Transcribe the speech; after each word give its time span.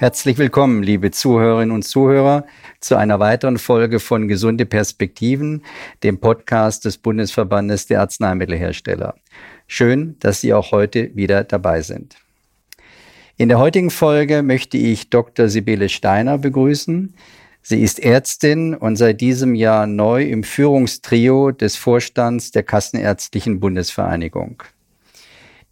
Herzlich 0.00 0.38
willkommen, 0.38 0.84
liebe 0.84 1.10
Zuhörerinnen 1.10 1.74
und 1.74 1.82
Zuhörer, 1.82 2.46
zu 2.78 2.94
einer 2.94 3.18
weiteren 3.18 3.58
Folge 3.58 3.98
von 3.98 4.28
Gesunde 4.28 4.64
Perspektiven, 4.64 5.64
dem 6.04 6.20
Podcast 6.20 6.84
des 6.84 6.98
Bundesverbandes 6.98 7.88
der 7.88 8.02
Arzneimittelhersteller. 8.02 9.16
Schön, 9.66 10.14
dass 10.20 10.40
Sie 10.40 10.54
auch 10.54 10.70
heute 10.70 11.10
wieder 11.16 11.42
dabei 11.42 11.82
sind. 11.82 12.14
In 13.38 13.48
der 13.48 13.58
heutigen 13.58 13.90
Folge 13.90 14.44
möchte 14.44 14.78
ich 14.78 15.10
Dr. 15.10 15.48
Sibylle 15.48 15.88
Steiner 15.88 16.38
begrüßen. 16.38 17.14
Sie 17.62 17.82
ist 17.82 17.98
Ärztin 17.98 18.76
und 18.76 18.94
seit 18.94 19.20
diesem 19.20 19.56
Jahr 19.56 19.88
neu 19.88 20.22
im 20.22 20.44
Führungstrio 20.44 21.50
des 21.50 21.74
Vorstands 21.74 22.52
der 22.52 22.62
Kassenärztlichen 22.62 23.58
Bundesvereinigung. 23.58 24.62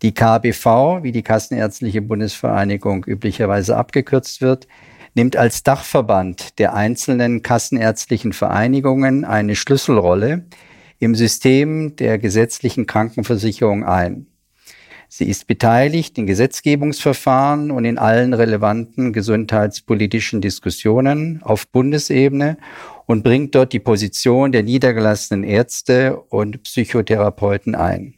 Die 0.03 0.13
KBV, 0.13 1.03
wie 1.03 1.13
die 1.13 1.23
Kassenärztliche 1.23 2.03
Bundesvereinigung 2.03 3.05
üblicherweise 3.07 3.77
abgekürzt 3.77 4.43
wird, 4.43 4.69
nimmt 5.15 5.37
als 5.37 5.63
Dachverband 5.63 6.59
der 6.59 6.75
einzelnen 6.75 7.43
kassenärztlichen 7.43 8.35
Vereinigungen 8.35 9.25
eine 9.25 9.57
Schlüsselrolle 9.57 10.45
im 10.99 11.15
System 11.15 11.97
der 11.97 12.19
gesetzlichen 12.19 12.87
Krankenversicherung 12.87 13.85
ein. 13.85 14.27
Sie 15.09 15.29
ist 15.29 15.47
beteiligt 15.47 16.19
in 16.19 16.27
Gesetzgebungsverfahren 16.27 17.71
und 17.71 17.85
in 17.85 17.97
allen 17.97 18.35
relevanten 18.35 19.13
gesundheitspolitischen 19.13 20.41
Diskussionen 20.41 21.41
auf 21.43 21.69
Bundesebene 21.69 22.59
und 23.07 23.23
bringt 23.23 23.55
dort 23.55 23.73
die 23.73 23.79
Position 23.79 24.53
der 24.53 24.65
niedergelassenen 24.65 25.45
Ärzte 25.45 26.21
und 26.29 26.63
Psychotherapeuten 26.65 27.75
ein. 27.75 28.16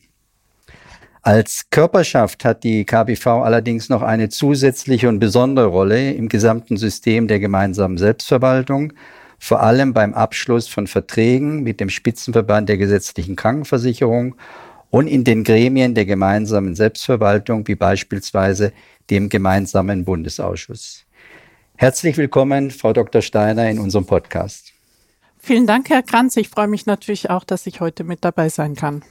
Als 1.23 1.67
Körperschaft 1.71 2.45
hat 2.45 2.65
die 2.65 2.85
KBV 2.85 3.27
allerdings 3.27 3.89
noch 3.89 4.03
eine 4.03 4.29
zusätzliche 4.29 5.09
und 5.09 5.19
besondere 5.19 5.67
Rolle 5.67 6.13
im 6.13 6.29
gesamten 6.29 6.77
System 6.77 7.27
der 7.27 7.41
gemeinsamen 7.41 7.99
Selbstverwaltung, 7.99 8.93
vor 9.39 9.63
allem 9.63 9.93
beim 9.93 10.15
Abschluss 10.15 10.69
von 10.69 10.87
Verträgen 10.87 11.63
mit 11.63 11.81
dem 11.81 11.91
Spitzenverband 11.91 12.69
der 12.69 12.77
gesetzlichen 12.77 13.37
Krankenversicherung 13.37 14.37
und 14.91 15.07
in 15.07 15.25
den 15.25 15.45
Gremien 15.45 15.95
der 15.95 16.07
gemeinsamen 16.07 16.75
Selbstverwaltung, 16.75 17.67
wie 17.69 17.75
beispielsweise 17.75 18.73
dem 19.11 19.29
gemeinsamen 19.29 20.05
Bundesausschuss. 20.05 21.05
Herzlich 21.77 22.17
willkommen, 22.17 22.71
Frau 22.71 22.93
Dr. 22.93 23.23
Steiner, 23.23 23.71
in 23.71 23.79
unserem 23.79 24.07
Podcast. 24.07 24.73
Vielen 25.39 25.67
Dank, 25.67 25.89
Herr 25.91 26.03
Kranz. 26.03 26.37
Ich 26.37 26.49
freue 26.49 26.67
mich 26.67 26.87
natürlich 26.87 27.31
auch, 27.31 27.45
dass 27.45 27.67
ich 27.67 27.81
heute 27.81 28.03
mit 28.03 28.25
dabei 28.25 28.49
sein 28.49 28.75
kann. 28.75 29.05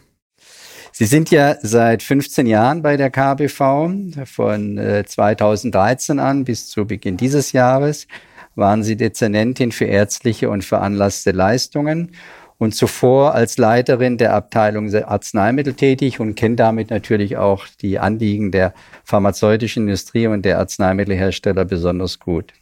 Sie 1.00 1.06
sind 1.06 1.30
ja 1.30 1.58
seit 1.62 2.02
15 2.02 2.48
Jahren 2.48 2.82
bei 2.82 2.98
der 2.98 3.12
KBV. 3.12 3.92
Von 4.26 5.04
2013 5.06 6.18
äh, 6.18 6.22
an 6.22 6.44
bis 6.44 6.70
zu 6.70 6.88
Beginn 6.88 7.18
dieses 7.18 7.52
Jahres 7.52 8.08
waren 8.56 8.82
Sie 8.82 8.98
Dezernentin 8.98 9.72
für 9.72 9.86
ärztliche 9.86 10.50
und 10.50 10.66
veranlasste 10.66 11.34
Leistungen 11.34 12.14
und 12.58 12.74
zuvor 12.74 13.36
als 13.36 13.60
Leiterin 13.60 14.18
der 14.18 14.34
Abteilung 14.34 14.92
Arzneimittel 14.92 15.76
tätig 15.76 16.20
und 16.20 16.34
kennen 16.34 16.56
damit 16.56 16.90
natürlich 16.90 17.38
auch 17.38 17.68
die 17.80 18.00
Anliegen 18.00 18.52
der 18.52 18.74
pharmazeutischen 19.04 19.84
Industrie 19.84 20.26
und 20.26 20.46
der 20.46 20.58
Arzneimittelhersteller 20.58 21.66
besonders 21.66 22.18
gut. 22.18 22.54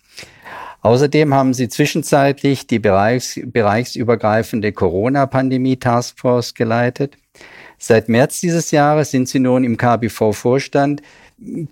Außerdem 0.81 1.33
haben 1.33 1.53
sie 1.53 1.69
zwischenzeitlich 1.69 2.67
die 2.67 2.79
bereichs 2.79 3.39
bereichsübergreifende 3.45 4.73
Corona-Pandemie-Taskforce 4.73 6.53
geleitet. 6.53 7.15
Seit 7.77 8.09
März 8.09 8.39
dieses 8.39 8.71
Jahres 8.71 9.11
sind 9.11 9.27
Sie 9.27 9.39
nun 9.39 9.63
im 9.63 9.77
KBV-Vorstand. 9.77 11.01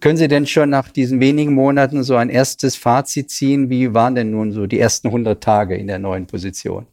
Können 0.01 0.17
Sie 0.17 0.27
denn 0.27 0.45
schon 0.45 0.69
nach 0.69 0.89
diesen 0.89 1.19
wenigen 1.19 1.53
Monaten 1.53 2.03
so 2.03 2.15
ein 2.15 2.29
erstes 2.29 2.75
Fazit 2.75 3.29
ziehen? 3.29 3.69
Wie 3.69 3.93
waren 3.93 4.15
denn 4.15 4.31
nun 4.31 4.51
so 4.51 4.67
die 4.67 4.79
ersten 4.79 5.07
100 5.07 5.41
Tage 5.41 5.75
in 5.75 5.87
der 5.87 5.99
neuen 5.99 6.27
Position? 6.27 6.85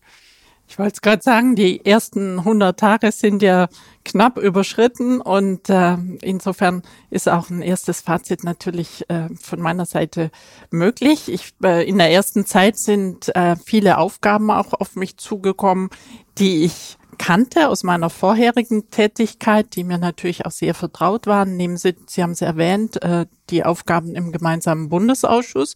Ich 0.71 0.79
wollte 0.79 0.93
es 0.95 1.01
gerade 1.01 1.21
sagen, 1.21 1.57
die 1.57 1.85
ersten 1.85 2.39
100 2.39 2.79
Tage 2.79 3.11
sind 3.11 3.43
ja 3.43 3.67
knapp 4.05 4.39
überschritten 4.39 5.21
und 5.21 5.69
äh, 5.69 5.97
insofern 6.23 6.83
ist 7.11 7.29
auch 7.29 7.51
ein 7.51 7.61
erstes 7.61 8.03
Fazit 8.03 8.45
natürlich 8.45 9.05
äh, 9.11 9.29
von 9.35 9.61
meiner 9.61 9.85
Seite 9.85 10.31
möglich. 10.71 11.29
Ich, 11.29 11.55
äh, 11.65 11.85
in 11.89 11.99
der 11.99 12.13
ersten 12.13 12.47
Zeit 12.47 12.79
sind 12.79 13.35
äh, 13.35 13.57
viele 13.57 13.99
Aufgaben 13.99 14.53
auch 14.53 14.73
auf 14.73 14.95
mich 14.95 15.17
zugekommen, 15.17 15.91
die 16.39 16.65
ich 16.65 16.99
kannte 17.19 17.69
aus 17.69 17.83
meiner 17.83 18.09
vorherigen 18.09 18.91
Tätigkeit, 18.91 19.75
die 19.75 19.83
mir 19.83 19.99
natürlich 19.99 20.47
auch 20.47 20.53
sehr 20.53 20.75
vertraut 20.75 21.27
waren. 21.27 21.57
Nehmen 21.57 21.79
Sie, 21.79 21.97
Sie 22.07 22.23
haben 22.23 22.31
es 22.31 22.43
erwähnt, 22.43 23.03
äh, 23.03 23.27
die 23.51 23.65
Aufgaben 23.65 24.15
im 24.15 24.31
gemeinsamen 24.31 24.89
Bundesausschuss. 24.89 25.75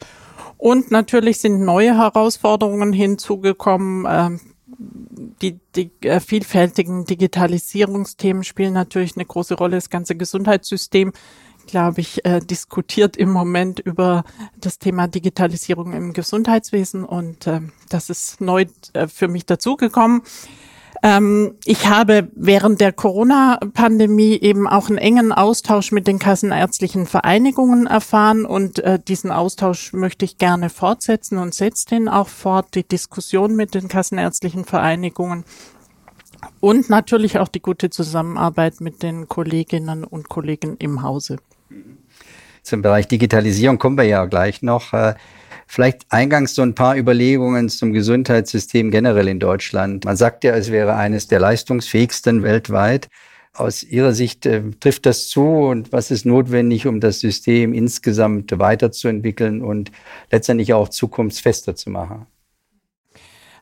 Und 0.57 0.93
natürlich 0.93 1.41
sind 1.41 1.65
neue 1.65 1.99
Herausforderungen 1.99 2.93
hinzugekommen. 2.93 4.07
Äh, 4.07 4.54
die, 4.79 5.59
die 5.75 5.91
äh, 6.03 6.21
vielfältigen 6.21 7.05
Digitalisierungsthemen 7.05 8.45
spielen 8.45 8.73
natürlich 8.73 9.17
eine 9.17 9.25
große 9.25 9.55
Rolle. 9.55 9.77
Das 9.77 9.91
ganze 9.91 10.17
Gesundheitssystem, 10.17 11.13
glaube 11.67 12.01
ich, 12.01 12.25
äh, 12.25 12.41
diskutiert 12.41 13.17
im 13.17 13.31
Moment 13.31 13.81
über 13.81 14.25
das 14.59 14.79
Thema 14.79 15.09
Digitalisierung 15.09 15.93
im 15.93 16.13
Gesundheitswesen 16.13 17.05
und 17.05 17.47
äh, 17.47 17.61
das 17.89 18.11
ist 18.11 18.41
neu 18.41 18.67
äh, 18.93 19.07
für 19.07 19.29
mich 19.29 19.47
dazugekommen. 19.47 20.23
Ähm, 21.05 21.57
ich 21.67 21.87
habe 21.87 22.31
während 22.35 22.81
der 22.81 22.91
Corona-Pandemie 22.91 24.39
eben 24.41 24.67
auch 24.67 24.89
einen 24.89 24.97
engen 24.97 25.33
Austausch 25.33 25.93
mit 25.93 26.07
den 26.07 26.19
kassenärztlichen 26.19 27.05
Vereinigungen 27.05 27.87
erfahren 27.87 28.47
und 28.47 28.79
äh, 28.79 28.99
diesen 28.99 29.31
Austausch 29.31 29.93
möchte 29.93 30.25
ich 30.25 30.39
gerne 30.39 30.71
fortsetzen 30.71 31.37
und 31.37 31.53
setze 31.53 31.89
den 31.89 32.09
auch 32.09 32.29
fort, 32.29 32.75
die 32.75 32.89
Diskussion 32.89 33.55
mit 33.55 33.75
den 33.75 33.89
kassenärztlichen 33.89 34.65
Vereinigungen 34.65 35.45
und 36.61 36.89
natürlich 36.89 37.39
auch 37.39 37.49
die 37.49 37.61
gute 37.61 37.91
Zusammenarbeit 37.91 38.81
mit 38.81 39.03
den 39.03 39.29
Kolleginnen 39.29 40.05
und 40.05 40.31
Kollegen 40.31 40.77
im 40.79 41.03
Hause. 41.03 41.37
Zum 42.63 42.81
Bereich 42.81 43.09
Digitalisierung 43.09 43.77
kommen 43.77 43.99
wir 43.99 44.05
ja 44.05 44.25
gleich 44.25 44.63
noch. 44.63 44.95
Vielleicht 45.67 46.07
eingangs 46.11 46.55
so 46.55 46.63
ein 46.63 46.75
paar 46.75 46.97
Überlegungen 46.97 47.69
zum 47.69 47.93
Gesundheitssystem 47.93 48.91
generell 48.91 49.29
in 49.29 49.41
Deutschland. 49.41 50.05
Man 50.05 50.17
sagt 50.17 50.45
ja, 50.45 50.55
es 50.55 50.71
wäre 50.71 50.95
eines 50.95 51.27
der 51.27 51.41
leistungsfähigsten 51.41 52.43
weltweit. 52.43 53.09
Aus 53.53 53.85
Ihrer 53.85 54.13
Sicht 54.13 54.47
äh, 54.47 54.63
trifft 54.81 55.07
das 55.07 55.29
zu 55.29 55.43
und 55.43 55.93
was 55.93 56.11
ist 56.11 56.27
notwendig, 56.27 56.87
um 56.87 57.01
das 57.01 57.21
System 57.21 57.73
insgesamt 57.73 58.59
weiterzuentwickeln 58.59 59.63
und 59.63 59.93
letztendlich 60.31 60.75
auch 60.75 60.89
zukunftsfester 60.89 61.77
zu 61.77 61.91
machen? 61.91 62.27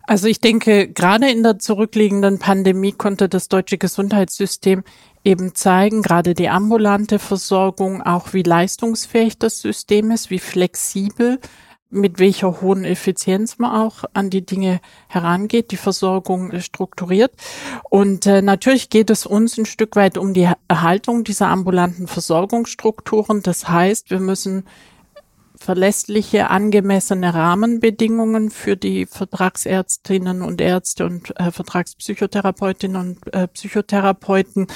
Also 0.04 0.26
ich 0.26 0.40
denke, 0.40 0.88
gerade 0.88 1.30
in 1.30 1.42
der 1.42 1.58
zurückliegenden 1.58 2.38
Pandemie 2.38 2.92
konnte 2.92 3.28
das 3.28 3.48
deutsche 3.48 3.78
Gesundheitssystem 3.78 4.82
eben 5.24 5.54
zeigen, 5.54 6.02
gerade 6.02 6.34
die 6.34 6.48
ambulante 6.48 7.18
Versorgung, 7.18 8.02
auch 8.02 8.32
wie 8.32 8.42
leistungsfähig 8.42 9.38
das 9.38 9.60
System 9.60 10.10
ist, 10.10 10.30
wie 10.30 10.40
flexibel 10.40 11.38
mit 11.92 12.18
welcher 12.18 12.60
hohen 12.60 12.84
Effizienz 12.84 13.58
man 13.58 13.70
auch 13.70 14.04
an 14.14 14.30
die 14.30 14.44
Dinge 14.44 14.80
herangeht, 15.08 15.70
die 15.70 15.76
Versorgung 15.76 16.58
strukturiert. 16.60 17.32
Und 17.90 18.26
äh, 18.26 18.42
natürlich 18.42 18.90
geht 18.90 19.10
es 19.10 19.26
uns 19.26 19.58
ein 19.58 19.66
Stück 19.66 19.94
weit 19.94 20.18
um 20.18 20.32
die 20.34 20.48
Erhaltung 20.68 21.22
dieser 21.22 21.48
ambulanten 21.48 22.08
Versorgungsstrukturen. 22.08 23.42
Das 23.42 23.68
heißt, 23.68 24.10
wir 24.10 24.20
müssen 24.20 24.64
verlässliche, 25.54 26.50
angemessene 26.50 27.34
Rahmenbedingungen 27.34 28.50
für 28.50 28.76
die 28.76 29.06
Vertragsärztinnen 29.06 30.42
und 30.42 30.60
Ärzte 30.60 31.06
und 31.06 31.38
äh, 31.38 31.52
Vertragspsychotherapeutinnen 31.52 32.96
und 32.96 33.34
äh, 33.34 33.46
Psychotherapeuten 33.48 34.66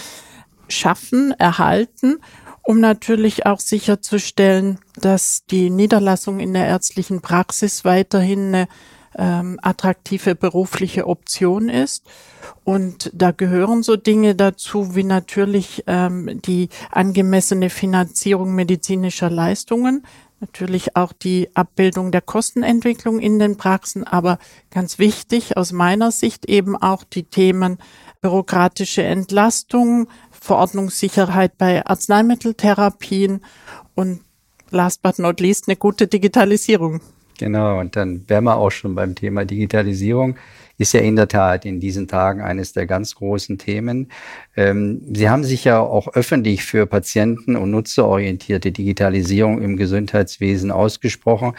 schaffen, 0.68 1.32
erhalten 1.32 2.18
um 2.66 2.80
natürlich 2.80 3.46
auch 3.46 3.60
sicherzustellen, 3.60 4.80
dass 4.96 5.46
die 5.46 5.70
Niederlassung 5.70 6.40
in 6.40 6.52
der 6.52 6.66
ärztlichen 6.66 7.20
Praxis 7.20 7.84
weiterhin 7.84 8.48
eine 8.48 8.68
ähm, 9.16 9.60
attraktive 9.62 10.34
berufliche 10.34 11.06
Option 11.06 11.68
ist. 11.68 12.04
Und 12.64 13.12
da 13.14 13.30
gehören 13.30 13.84
so 13.84 13.94
Dinge 13.94 14.34
dazu 14.34 14.96
wie 14.96 15.04
natürlich 15.04 15.84
ähm, 15.86 16.40
die 16.44 16.68
angemessene 16.90 17.70
Finanzierung 17.70 18.52
medizinischer 18.56 19.30
Leistungen, 19.30 20.04
natürlich 20.40 20.96
auch 20.96 21.12
die 21.12 21.48
Abbildung 21.54 22.10
der 22.10 22.20
Kostenentwicklung 22.20 23.20
in 23.20 23.38
den 23.38 23.56
Praxen, 23.56 24.04
aber 24.04 24.38
ganz 24.72 24.98
wichtig 24.98 25.56
aus 25.56 25.70
meiner 25.70 26.10
Sicht 26.10 26.46
eben 26.46 26.76
auch 26.76 27.04
die 27.04 27.22
Themen 27.22 27.78
bürokratische 28.20 29.04
Entlastung, 29.04 30.08
Verordnungssicherheit 30.40 31.58
bei 31.58 31.84
Arzneimitteltherapien 31.84 33.40
und 33.94 34.20
last 34.70 35.02
but 35.02 35.18
not 35.18 35.40
least 35.40 35.68
eine 35.68 35.76
gute 35.76 36.06
Digitalisierung. 36.06 37.00
Genau, 37.38 37.80
und 37.80 37.96
dann 37.96 38.24
wären 38.28 38.44
wir 38.44 38.56
auch 38.56 38.70
schon 38.70 38.94
beim 38.94 39.14
Thema 39.14 39.44
Digitalisierung. 39.44 40.36
ist 40.78 40.92
ja 40.92 41.00
in 41.00 41.16
der 41.16 41.28
Tat 41.28 41.64
in 41.64 41.80
diesen 41.80 42.06
Tagen 42.08 42.42
eines 42.42 42.72
der 42.72 42.86
ganz 42.86 43.14
großen 43.14 43.58
Themen. 43.58 44.08
Ähm, 44.56 45.02
Sie 45.12 45.28
haben 45.28 45.44
sich 45.44 45.64
ja 45.64 45.80
auch 45.80 46.08
öffentlich 46.08 46.64
für 46.64 46.86
patienten- 46.86 47.56
und 47.56 47.70
nutzerorientierte 47.70 48.72
Digitalisierung 48.72 49.62
im 49.62 49.76
Gesundheitswesen 49.76 50.70
ausgesprochen. 50.70 51.54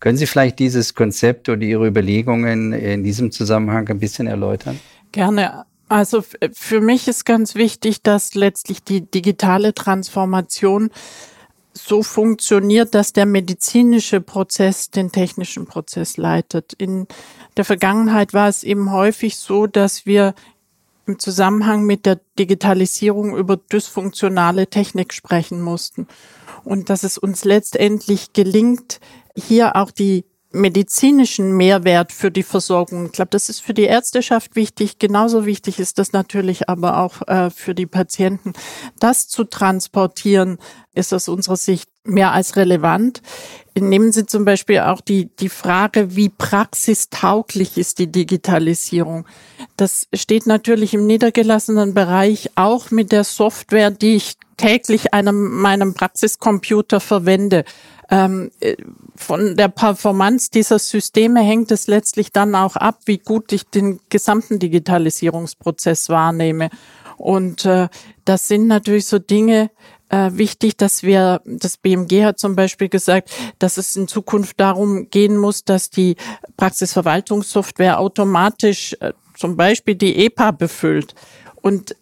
Können 0.00 0.18
Sie 0.18 0.26
vielleicht 0.26 0.58
dieses 0.58 0.94
Konzept 0.94 1.48
oder 1.48 1.62
Ihre 1.62 1.86
Überlegungen 1.86 2.72
in 2.72 3.04
diesem 3.04 3.32
Zusammenhang 3.32 3.88
ein 3.88 3.98
bisschen 3.98 4.26
erläutern? 4.26 4.78
Gerne. 5.12 5.64
Also 5.88 6.22
für 6.52 6.80
mich 6.80 7.08
ist 7.08 7.24
ganz 7.24 7.54
wichtig, 7.54 8.02
dass 8.02 8.34
letztlich 8.34 8.84
die 8.84 9.00
digitale 9.00 9.74
Transformation 9.74 10.90
so 11.72 12.02
funktioniert, 12.02 12.94
dass 12.94 13.12
der 13.12 13.24
medizinische 13.24 14.20
Prozess 14.20 14.90
den 14.90 15.12
technischen 15.12 15.66
Prozess 15.66 16.16
leitet. 16.16 16.72
In 16.74 17.06
der 17.56 17.64
Vergangenheit 17.64 18.34
war 18.34 18.48
es 18.48 18.64
eben 18.64 18.92
häufig 18.92 19.36
so, 19.36 19.66
dass 19.66 20.04
wir 20.04 20.34
im 21.06 21.18
Zusammenhang 21.18 21.84
mit 21.84 22.04
der 22.04 22.20
Digitalisierung 22.38 23.36
über 23.36 23.56
dysfunktionale 23.56 24.66
Technik 24.66 25.14
sprechen 25.14 25.62
mussten 25.62 26.06
und 26.64 26.90
dass 26.90 27.02
es 27.02 27.16
uns 27.16 27.44
letztendlich 27.44 28.34
gelingt, 28.34 29.00
hier 29.34 29.76
auch 29.76 29.90
die 29.90 30.24
medizinischen 30.50 31.56
Mehrwert 31.56 32.12
für 32.12 32.30
die 32.30 32.42
Versorgung. 32.42 33.06
Ich 33.06 33.12
glaube, 33.12 33.30
das 33.30 33.48
ist 33.48 33.60
für 33.60 33.74
die 33.74 33.84
Ärzteschaft 33.84 34.56
wichtig. 34.56 34.98
Genauso 34.98 35.44
wichtig 35.44 35.78
ist 35.78 35.98
das 35.98 36.12
natürlich 36.12 36.68
aber 36.68 36.98
auch 37.02 37.26
äh, 37.28 37.50
für 37.50 37.74
die 37.74 37.86
Patienten. 37.86 38.54
Das 38.98 39.28
zu 39.28 39.44
transportieren, 39.44 40.58
ist 40.94 41.12
aus 41.12 41.28
unserer 41.28 41.56
Sicht 41.56 41.88
mehr 42.04 42.32
als 42.32 42.56
relevant. 42.56 43.22
Nehmen 43.78 44.10
Sie 44.10 44.26
zum 44.26 44.44
Beispiel 44.44 44.80
auch 44.80 45.00
die, 45.00 45.30
die 45.36 45.50
Frage, 45.50 46.16
wie 46.16 46.30
praxistauglich 46.30 47.78
ist 47.78 47.98
die 47.98 48.10
Digitalisierung. 48.10 49.26
Das 49.76 50.08
steht 50.12 50.46
natürlich 50.46 50.94
im 50.94 51.06
niedergelassenen 51.06 51.94
Bereich 51.94 52.50
auch 52.56 52.90
mit 52.90 53.12
der 53.12 53.24
Software, 53.24 53.90
die 53.90 54.16
ich 54.16 54.36
täglich 54.56 55.14
einem 55.14 55.60
meinem 55.60 55.94
Praxiscomputer 55.94 56.98
verwende. 56.98 57.64
Ähm, 58.10 58.50
äh, 58.60 58.76
von 59.16 59.56
der 59.56 59.68
Performance 59.68 60.50
dieser 60.50 60.78
Systeme 60.78 61.40
hängt 61.40 61.70
es 61.70 61.86
letztlich 61.86 62.32
dann 62.32 62.54
auch 62.54 62.76
ab, 62.76 63.00
wie 63.04 63.18
gut 63.18 63.52
ich 63.52 63.64
den 63.64 64.00
gesamten 64.08 64.58
Digitalisierungsprozess 64.58 66.08
wahrnehme. 66.08 66.70
Und 67.18 67.64
äh, 67.64 67.88
das 68.24 68.48
sind 68.48 68.66
natürlich 68.66 69.06
so 69.06 69.18
Dinge, 69.18 69.70
äh, 70.08 70.30
wichtig, 70.32 70.76
dass 70.76 71.02
wir, 71.02 71.42
das 71.44 71.76
BMG 71.76 72.24
hat 72.24 72.38
zum 72.38 72.56
Beispiel 72.56 72.88
gesagt, 72.88 73.30
dass 73.58 73.76
es 73.76 73.94
in 73.96 74.08
Zukunft 74.08 74.58
darum 74.58 75.10
gehen 75.10 75.36
muss, 75.36 75.64
dass 75.64 75.90
die 75.90 76.16
Praxisverwaltungssoftware 76.56 77.98
automatisch 77.98 78.96
äh, 79.00 79.12
zum 79.36 79.56
Beispiel 79.56 79.94
die 79.94 80.24
EPA 80.24 80.52
befüllt. 80.52 81.14
Und 81.60 81.94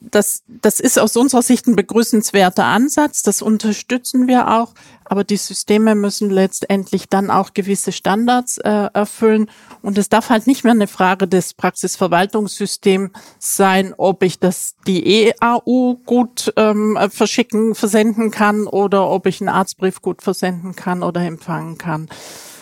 das, 0.00 0.42
das 0.46 0.80
ist 0.80 0.98
aus 0.98 1.16
unserer 1.16 1.42
Sicht 1.42 1.66
ein 1.66 1.76
begrüßenswerter 1.76 2.64
Ansatz. 2.64 3.22
Das 3.22 3.42
unterstützen 3.42 4.28
wir 4.28 4.48
auch. 4.48 4.74
Aber 5.04 5.24
die 5.24 5.36
Systeme 5.36 5.94
müssen 5.94 6.30
letztendlich 6.30 7.08
dann 7.08 7.30
auch 7.30 7.52
gewisse 7.52 7.92
Standards 7.92 8.58
äh, 8.58 8.88
erfüllen. 8.94 9.50
Und 9.82 9.98
es 9.98 10.08
darf 10.08 10.30
halt 10.30 10.46
nicht 10.46 10.64
mehr 10.64 10.72
eine 10.72 10.86
Frage 10.86 11.28
des 11.28 11.54
Praxisverwaltungssystems 11.54 13.10
sein, 13.38 13.94
ob 13.96 14.22
ich 14.22 14.38
das 14.38 14.76
die 14.86 15.28
EAU 15.30 15.96
gut 16.06 16.52
ähm, 16.56 16.98
verschicken, 17.10 17.74
versenden 17.74 18.30
kann 18.30 18.66
oder 18.66 19.08
ob 19.08 19.26
ich 19.26 19.40
einen 19.40 19.48
Arztbrief 19.48 20.00
gut 20.00 20.22
versenden 20.22 20.74
kann 20.76 21.02
oder 21.02 21.20
empfangen 21.20 21.76
kann. 21.78 22.08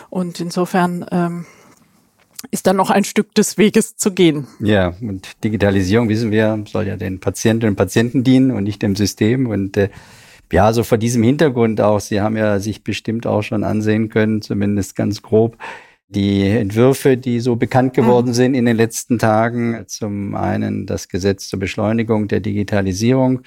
Und 0.09 0.41
insofern 0.41 1.07
ähm, 1.13 1.47
ist 2.51 2.67
da 2.67 2.73
noch 2.73 2.91
ein 2.91 3.05
Stück 3.05 3.35
des 3.35 3.59
Weges 3.59 3.97
zu 3.97 4.13
gehen. 4.13 4.47
Ja, 4.61 4.95
und 5.01 5.43
Digitalisierung, 5.45 6.09
wissen 6.09 6.31
wir, 6.31 6.65
soll 6.67 6.87
ja 6.87 6.97
den 6.97 7.21
Patienten 7.21 7.67
und 7.67 7.77
Patienten 7.77 8.25
dienen 8.25 8.51
und 8.51 8.65
nicht 8.65 8.83
dem 8.83 8.97
System. 8.97 9.47
Und 9.47 9.77
äh, 9.77 9.91
ja, 10.53 10.73
so 10.73 10.83
vor 10.83 10.99
diesem 10.99 11.23
Hintergrund 11.23 11.81
auch, 11.81 12.01
Sie 12.01 12.21
haben 12.21 12.37
ja 12.37 12.59
sich 12.59 12.83
bestimmt 12.83 13.27
auch 13.27 13.43
schon 13.43 13.63
ansehen 13.63 14.09
können, 14.09 14.43
zumindest 14.43 14.97
ganz 14.97 15.23
grob, 15.23 15.57
die 16.09 16.43
Entwürfe, 16.49 17.17
die 17.17 17.39
so 17.39 17.55
bekannt 17.55 17.95
geworden 17.95 18.29
mhm. 18.29 18.35
sind 18.35 18.55
in 18.55 18.65
den 18.65 18.77
letzten 18.77 19.19
Tagen. 19.19 19.85
Zum 19.87 20.35
einen 20.35 20.87
das 20.87 21.09
Gesetz 21.09 21.49
zur 21.49 21.61
Beschleunigung 21.61 22.27
der 22.27 22.41
Digitalisierung 22.41 23.43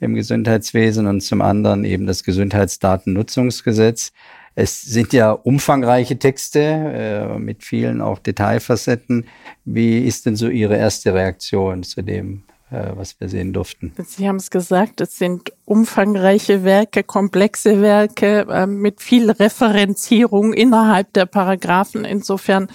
im 0.00 0.14
Gesundheitswesen 0.14 1.06
und 1.06 1.20
zum 1.20 1.42
anderen 1.42 1.84
eben 1.84 2.06
das 2.06 2.24
Gesundheitsdatennutzungsgesetz. 2.24 4.12
Es 4.60 4.82
sind 4.82 5.12
ja 5.12 5.30
umfangreiche 5.30 6.18
Texte 6.18 6.58
äh, 6.58 7.38
mit 7.38 7.62
vielen 7.62 8.00
auch 8.00 8.18
Detailfacetten. 8.18 9.26
Wie 9.64 10.00
ist 10.00 10.26
denn 10.26 10.34
so 10.34 10.48
Ihre 10.48 10.76
erste 10.76 11.14
Reaktion 11.14 11.84
zu 11.84 12.02
dem, 12.02 12.42
äh, 12.72 12.90
was 12.96 13.20
wir 13.20 13.28
sehen 13.28 13.52
durften? 13.52 13.92
Sie 14.04 14.26
haben 14.26 14.34
es 14.34 14.50
gesagt, 14.50 15.00
es 15.00 15.16
sind 15.16 15.52
umfangreiche 15.64 16.64
Werke, 16.64 17.04
komplexe 17.04 17.80
Werke 17.82 18.48
äh, 18.50 18.66
mit 18.66 19.00
viel 19.00 19.30
Referenzierung 19.30 20.52
innerhalb 20.52 21.12
der 21.12 21.26
Paragraphen. 21.26 22.04
Insofern 22.04 22.66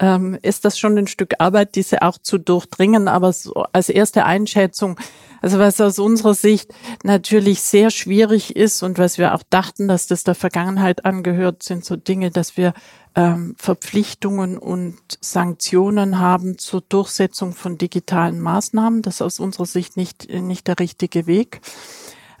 ähm, 0.00 0.36
ist 0.42 0.64
das 0.64 0.78
schon 0.78 0.98
ein 0.98 1.06
Stück 1.06 1.34
Arbeit, 1.38 1.76
diese 1.76 2.02
auch 2.02 2.18
zu 2.18 2.38
durchdringen. 2.38 3.06
Aber 3.06 3.32
so 3.32 3.54
als 3.72 3.88
erste 3.88 4.24
Einschätzung 4.24 4.98
also 5.42 5.58
was 5.58 5.80
aus 5.80 5.98
unserer 5.98 6.34
Sicht 6.34 6.72
natürlich 7.02 7.62
sehr 7.62 7.90
schwierig 7.90 8.56
ist 8.56 8.82
und 8.82 8.98
was 8.98 9.18
wir 9.18 9.34
auch 9.34 9.42
dachten, 9.48 9.88
dass 9.88 10.06
das 10.06 10.24
der 10.24 10.34
Vergangenheit 10.34 11.04
angehört, 11.04 11.62
sind 11.62 11.84
so 11.84 11.96
Dinge, 11.96 12.30
dass 12.30 12.56
wir 12.56 12.74
ähm, 13.14 13.54
Verpflichtungen 13.58 14.58
und 14.58 14.98
Sanktionen 15.20 16.18
haben 16.18 16.58
zur 16.58 16.82
Durchsetzung 16.82 17.54
von 17.54 17.78
digitalen 17.78 18.40
Maßnahmen. 18.40 19.02
Das 19.02 19.16
ist 19.16 19.22
aus 19.22 19.40
unserer 19.40 19.66
Sicht 19.66 19.96
nicht, 19.96 20.30
nicht 20.30 20.68
der 20.68 20.78
richtige 20.78 21.26
Weg. 21.26 21.60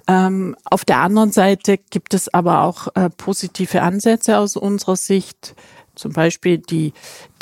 Ähm, 0.06 0.56
auf 0.64 0.84
der 0.84 0.98
anderen 0.98 1.32
Seite 1.32 1.78
gibt 1.78 2.14
es 2.14 2.32
aber 2.32 2.62
auch 2.62 2.88
äh, 2.94 3.10
positive 3.10 3.82
Ansätze 3.82 4.38
aus 4.38 4.56
unserer 4.56 4.96
Sicht 4.96 5.54
zum 5.94 6.12
Beispiel 6.12 6.58
die, 6.58 6.92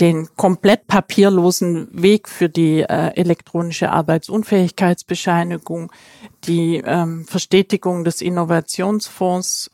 den 0.01 0.29
komplett 0.37 0.87
papierlosen 0.87 1.89
Weg 1.93 2.29
für 2.29 2.49
die 2.49 2.81
äh, 2.81 3.15
elektronische 3.15 3.91
Arbeitsunfähigkeitsbescheinigung, 3.91 5.93
die 6.45 6.83
ähm, 6.85 7.25
Verstetigung 7.25 8.05
des 8.05 8.21
Innovationsfonds, 8.21 9.71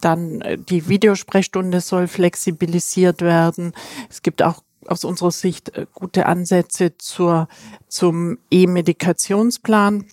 dann 0.00 0.40
äh, 0.40 0.58
die 0.58 0.88
Videosprechstunde 0.88 1.80
soll 1.80 2.08
flexibilisiert 2.08 3.22
werden. 3.22 3.72
Es 4.08 4.22
gibt 4.22 4.42
auch 4.42 4.62
aus 4.86 5.04
unserer 5.04 5.30
Sicht 5.30 5.76
äh, 5.76 5.86
gute 5.92 6.26
Ansätze 6.26 6.96
zur, 6.98 7.48
zum 7.88 8.38
E-Medikationsplan. 8.50 10.06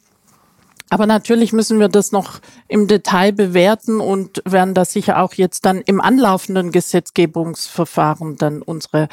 Aber 0.93 1.07
natürlich 1.07 1.53
müssen 1.53 1.79
wir 1.79 1.87
das 1.87 2.11
noch 2.11 2.39
im 2.67 2.85
Detail 2.85 3.31
bewerten 3.31 3.99
und 3.99 4.43
werden 4.45 4.75
da 4.75 4.85
sicher 4.85 5.23
auch 5.23 5.33
jetzt 5.33 5.65
dann 5.65 5.81
im 5.81 5.99
anlaufenden 5.99 6.71
Gesetzgebungsverfahren 6.71 8.35
dann 8.35 8.61
unsere 8.61 9.07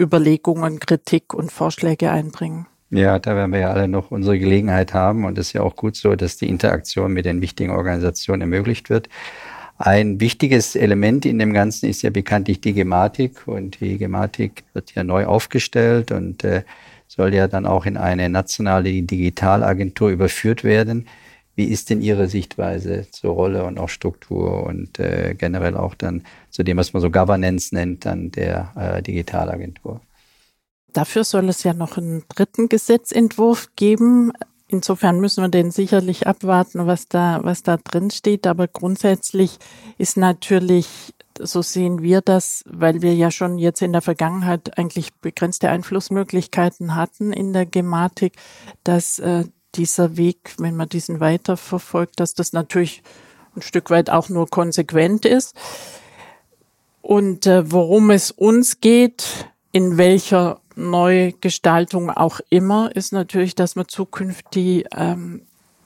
Überlegungen, 0.00 0.80
Kritik 0.80 1.34
und 1.34 1.52
Vorschläge 1.52 2.10
einbringen. 2.10 2.66
Ja, 2.88 3.18
da 3.18 3.36
werden 3.36 3.52
wir 3.52 3.60
ja 3.60 3.72
alle 3.72 3.88
noch 3.88 4.10
unsere 4.10 4.38
Gelegenheit 4.38 4.94
haben 4.94 5.26
und 5.26 5.36
es 5.36 5.48
ist 5.48 5.52
ja 5.52 5.60
auch 5.60 5.76
gut 5.76 5.96
so, 5.96 6.16
dass 6.16 6.38
die 6.38 6.48
Interaktion 6.48 7.12
mit 7.12 7.26
den 7.26 7.42
wichtigen 7.42 7.72
Organisationen 7.72 8.40
ermöglicht 8.40 8.88
wird. 8.88 9.10
Ein 9.76 10.18
wichtiges 10.18 10.76
Element 10.76 11.26
in 11.26 11.38
dem 11.38 11.52
Ganzen 11.52 11.90
ist 11.90 12.00
ja 12.00 12.08
bekanntlich 12.08 12.62
die 12.62 12.72
Gematik 12.72 13.46
und 13.46 13.82
die 13.82 13.98
Gematik 13.98 14.64
wird 14.72 14.94
ja 14.94 15.04
neu 15.04 15.26
aufgestellt 15.26 16.10
und 16.10 16.42
äh, 16.42 16.62
soll 17.14 17.34
ja 17.34 17.46
dann 17.46 17.66
auch 17.66 17.84
in 17.84 17.98
eine 17.98 18.30
nationale 18.30 18.90
Digitalagentur 19.02 20.08
überführt 20.08 20.64
werden. 20.64 21.06
Wie 21.54 21.66
ist 21.66 21.90
denn 21.90 22.00
Ihre 22.00 22.26
Sichtweise 22.26 23.06
zur 23.10 23.34
Rolle 23.34 23.64
und 23.64 23.78
auch 23.78 23.90
Struktur 23.90 24.64
und 24.64 24.98
äh, 24.98 25.34
generell 25.36 25.76
auch 25.76 25.94
dann 25.94 26.22
zu 26.48 26.62
dem, 26.62 26.78
was 26.78 26.94
man 26.94 27.02
so 27.02 27.10
Governance 27.10 27.74
nennt, 27.74 28.06
dann 28.06 28.30
der 28.30 28.72
äh, 28.76 29.02
Digitalagentur? 29.02 30.00
Dafür 30.94 31.24
soll 31.24 31.50
es 31.50 31.62
ja 31.64 31.74
noch 31.74 31.98
einen 31.98 32.24
dritten 32.34 32.70
Gesetzentwurf 32.70 33.68
geben. 33.76 34.32
Insofern 34.68 35.20
müssen 35.20 35.44
wir 35.44 35.50
den 35.50 35.70
sicherlich 35.70 36.26
abwarten, 36.26 36.86
was 36.86 37.08
da, 37.08 37.40
was 37.42 37.62
da 37.62 37.76
drin 37.76 38.10
steht. 38.10 38.46
Aber 38.46 38.68
grundsätzlich 38.68 39.58
ist 39.98 40.16
natürlich 40.16 41.12
so 41.44 41.62
sehen 41.62 42.02
wir 42.02 42.20
das, 42.20 42.64
weil 42.66 43.02
wir 43.02 43.14
ja 43.14 43.30
schon 43.30 43.58
jetzt 43.58 43.82
in 43.82 43.92
der 43.92 44.02
Vergangenheit 44.02 44.78
eigentlich 44.78 45.12
begrenzte 45.14 45.68
Einflussmöglichkeiten 45.70 46.94
hatten 46.94 47.32
in 47.32 47.52
der 47.52 47.66
Gematik, 47.66 48.34
dass 48.84 49.18
äh, 49.18 49.44
dieser 49.74 50.16
Weg, 50.16 50.54
wenn 50.58 50.76
man 50.76 50.88
diesen 50.88 51.20
weiterverfolgt, 51.20 52.20
dass 52.20 52.34
das 52.34 52.52
natürlich 52.52 53.02
ein 53.56 53.62
Stück 53.62 53.90
weit 53.90 54.10
auch 54.10 54.28
nur 54.28 54.48
konsequent 54.48 55.24
ist. 55.24 55.54
Und 57.00 57.46
äh, 57.46 57.70
worum 57.70 58.10
es 58.10 58.30
uns 58.30 58.80
geht, 58.80 59.48
in 59.72 59.98
welcher 59.98 60.60
Neugestaltung 60.76 62.10
auch 62.10 62.40
immer, 62.48 62.94
ist 62.94 63.12
natürlich, 63.12 63.54
dass 63.54 63.76
man 63.76 63.88
zukünftig 63.88 64.86
ähm, 64.96 65.42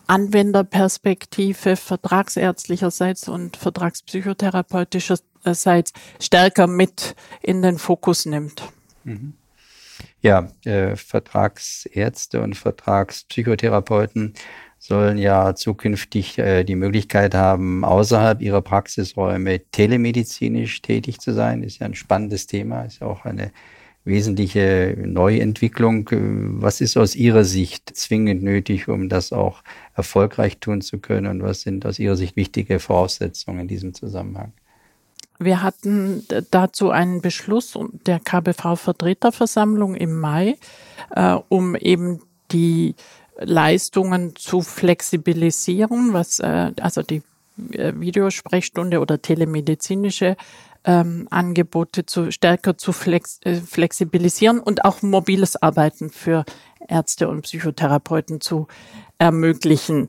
Anwenderperspektive 0.06 1.76
vertragsärztlicherseits 1.76 3.28
und 3.28 3.56
vertragspsychotherapeutischerseits 3.56 5.92
stärker 6.20 6.66
mit 6.66 7.16
in 7.42 7.62
den 7.62 7.78
Fokus 7.78 8.26
nimmt. 8.26 8.62
Mhm. 9.04 9.32
Ja, 10.20 10.50
äh, 10.64 10.96
Vertragsärzte 10.96 12.42
und 12.42 12.54
Vertragspsychotherapeuten 12.54 14.34
sollen 14.78 15.18
ja 15.18 15.54
zukünftig 15.54 16.38
äh, 16.38 16.64
die 16.64 16.76
Möglichkeit 16.76 17.34
haben, 17.34 17.84
außerhalb 17.84 18.42
ihrer 18.42 18.62
Praxisräume 18.62 19.60
telemedizinisch 19.70 20.82
tätig 20.82 21.20
zu 21.20 21.32
sein. 21.32 21.62
Ist 21.62 21.80
ja 21.80 21.86
ein 21.86 21.94
spannendes 21.94 22.46
Thema, 22.46 22.82
ist 22.82 23.00
ja 23.00 23.06
auch 23.06 23.24
eine 23.24 23.52
wesentliche 24.06 24.96
Neuentwicklung. 25.04 26.08
Was 26.60 26.80
ist 26.80 26.96
aus 26.96 27.14
Ihrer 27.14 27.44
Sicht 27.44 27.94
zwingend 27.94 28.42
nötig, 28.42 28.88
um 28.88 29.08
das 29.08 29.32
auch 29.32 29.62
erfolgreich 29.94 30.58
tun 30.58 30.80
zu 30.80 30.98
können? 30.98 31.26
Und 31.26 31.42
was 31.42 31.62
sind 31.62 31.84
aus 31.84 31.98
Ihrer 31.98 32.16
Sicht 32.16 32.36
wichtige 32.36 32.78
Voraussetzungen 32.78 33.60
in 33.60 33.68
diesem 33.68 33.92
Zusammenhang? 33.92 34.52
Wir 35.38 35.62
hatten 35.62 36.24
dazu 36.50 36.90
einen 36.90 37.20
Beschluss 37.20 37.78
der 38.06 38.20
KBV-Vertreterversammlung 38.20 39.94
im 39.94 40.18
Mai, 40.18 40.56
äh, 41.10 41.36
um 41.48 41.74
eben 41.74 42.22
die 42.52 42.94
Leistungen 43.38 44.34
zu 44.36 44.62
flexibilisieren, 44.62 46.12
was 46.14 46.38
äh, 46.38 46.72
also 46.80 47.02
die 47.02 47.22
äh, 47.72 47.92
Videosprechstunde 47.96 49.00
oder 49.00 49.20
telemedizinische 49.20 50.36
ähm, 50.86 51.26
Angebote 51.30 52.06
zu 52.06 52.30
stärker 52.30 52.78
zu 52.78 52.92
flex, 52.92 53.40
äh, 53.44 53.56
flexibilisieren 53.56 54.60
und 54.60 54.84
auch 54.84 55.02
mobiles 55.02 55.60
Arbeiten 55.60 56.10
für 56.10 56.44
Ärzte 56.88 57.28
und 57.28 57.42
Psychotherapeuten 57.42 58.40
zu 58.40 58.68
ermöglichen. 59.18 60.08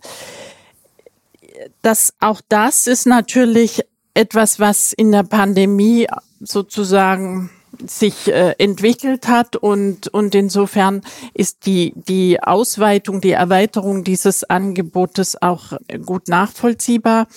Das 1.82 2.14
auch 2.20 2.42
das 2.48 2.88
ist 2.88 3.08
natürlich 3.08 3.84
etwas, 4.14 4.60
was 4.60 4.94
in 4.94 5.12
der 5.12 5.24
Pandemie 5.24 6.08
sozusagen 6.40 7.50
sich 7.86 8.28
äh, 8.28 8.56
entwickelt 8.58 9.28
hat 9.28 9.56
und, 9.56 10.08
und 10.08 10.34
insofern 10.34 11.02
ist 11.34 11.66
die, 11.66 11.94
die 11.96 12.42
Ausweitung, 12.42 13.22
die 13.22 13.32
Erweiterung 13.32 14.04
dieses 14.04 14.44
Angebotes 14.44 15.42
auch 15.42 15.74
gut 16.06 16.28
nachvollziehbar. 16.28 17.28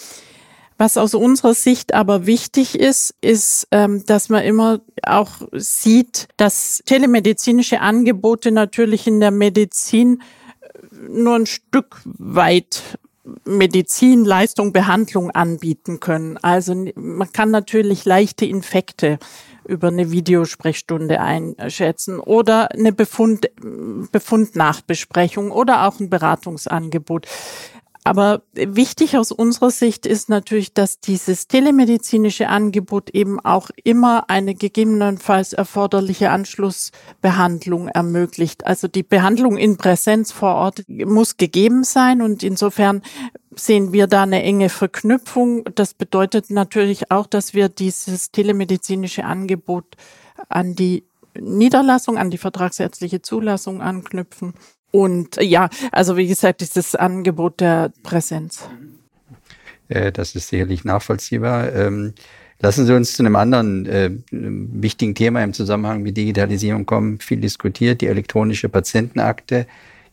Was 0.80 0.96
aus 0.96 1.12
unserer 1.12 1.52
Sicht 1.52 1.92
aber 1.92 2.24
wichtig 2.24 2.80
ist, 2.80 3.14
ist, 3.20 3.68
ähm, 3.70 4.02
dass 4.06 4.30
man 4.30 4.42
immer 4.42 4.80
auch 5.02 5.42
sieht, 5.52 6.28
dass 6.38 6.80
telemedizinische 6.86 7.82
Angebote 7.82 8.50
natürlich 8.50 9.06
in 9.06 9.20
der 9.20 9.30
Medizin 9.30 10.22
äh, 10.62 11.06
nur 11.06 11.34
ein 11.34 11.44
Stück 11.44 12.00
weit 12.04 12.98
Medizin, 13.44 14.24
Leistung, 14.24 14.72
Behandlung 14.72 15.30
anbieten 15.30 16.00
können. 16.00 16.38
Also 16.38 16.74
man 16.94 17.30
kann 17.30 17.50
natürlich 17.50 18.06
leichte 18.06 18.46
Infekte 18.46 19.18
über 19.68 19.88
eine 19.88 20.10
Videosprechstunde 20.10 21.20
einschätzen 21.20 22.18
oder 22.20 22.72
eine 22.72 22.94
Befund, 22.94 23.50
Befundnachbesprechung 24.12 25.50
oder 25.50 25.86
auch 25.86 26.00
ein 26.00 26.08
Beratungsangebot. 26.08 27.26
Aber 28.02 28.42
wichtig 28.54 29.18
aus 29.18 29.30
unserer 29.30 29.70
Sicht 29.70 30.06
ist 30.06 30.30
natürlich, 30.30 30.72
dass 30.72 31.00
dieses 31.00 31.48
telemedizinische 31.48 32.48
Angebot 32.48 33.10
eben 33.10 33.38
auch 33.40 33.68
immer 33.84 34.30
eine 34.30 34.54
gegebenenfalls 34.54 35.52
erforderliche 35.52 36.30
Anschlussbehandlung 36.30 37.88
ermöglicht. 37.88 38.66
Also 38.66 38.88
die 38.88 39.02
Behandlung 39.02 39.58
in 39.58 39.76
Präsenz 39.76 40.32
vor 40.32 40.54
Ort 40.54 40.84
muss 40.88 41.36
gegeben 41.36 41.84
sein 41.84 42.22
und 42.22 42.42
insofern 42.42 43.02
sehen 43.54 43.92
wir 43.92 44.06
da 44.06 44.22
eine 44.22 44.42
enge 44.42 44.70
Verknüpfung. 44.70 45.64
Das 45.74 45.92
bedeutet 45.92 46.48
natürlich 46.48 47.10
auch, 47.10 47.26
dass 47.26 47.52
wir 47.52 47.68
dieses 47.68 48.30
telemedizinische 48.30 49.24
Angebot 49.24 49.84
an 50.48 50.74
die 50.74 51.04
Niederlassung, 51.38 52.16
an 52.16 52.30
die 52.30 52.38
vertragsärztliche 52.38 53.20
Zulassung 53.20 53.82
anknüpfen 53.82 54.54
und 54.90 55.36
ja, 55.40 55.68
also 55.92 56.16
wie 56.16 56.26
gesagt, 56.26 56.62
ist 56.62 56.76
das 56.76 56.94
Angebot 56.94 57.60
der 57.60 57.92
Präsenz. 58.02 58.68
Äh, 59.88 60.12
das 60.12 60.34
ist 60.34 60.48
sicherlich 60.48 60.84
nachvollziehbar. 60.84 61.72
Ähm, 61.74 62.14
lassen 62.60 62.86
Sie 62.86 62.94
uns 62.94 63.14
zu 63.14 63.22
einem 63.22 63.36
anderen 63.36 63.86
äh, 63.86 64.10
wichtigen 64.30 65.14
Thema 65.14 65.42
im 65.42 65.52
Zusammenhang 65.52 66.02
mit 66.02 66.16
Digitalisierung 66.16 66.86
kommen. 66.86 67.18
Viel 67.18 67.40
diskutiert, 67.40 68.00
die 68.00 68.06
elektronische 68.06 68.68
Patientenakte. 68.68 69.66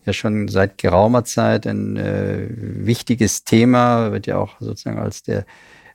Ja, 0.05 0.13
schon 0.13 0.47
seit 0.47 0.77
geraumer 0.77 1.25
Zeit 1.25 1.67
ein 1.67 1.97
äh, 1.97 2.47
wichtiges 2.49 3.43
Thema, 3.43 4.11
wird 4.13 4.25
ja 4.25 4.37
auch 4.37 4.55
sozusagen 4.61 4.99
als 4.99 5.23
der 5.23 5.45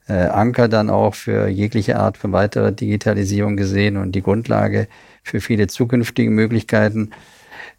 äh, 0.07 0.13
Anker 0.13 0.69
dann 0.69 0.91
auch 0.91 1.15
für 1.15 1.49
jegliche 1.49 1.99
Art 1.99 2.19
von 2.19 2.33
weiterer 2.33 2.73
Digitalisierung 2.73 3.57
gesehen 3.57 3.97
und 3.97 4.13
die 4.13 4.23
Grundlage 4.23 4.89
für 5.23 5.41
viele 5.41 5.67
zukünftige 5.67 6.31
Möglichkeiten. 6.31 7.11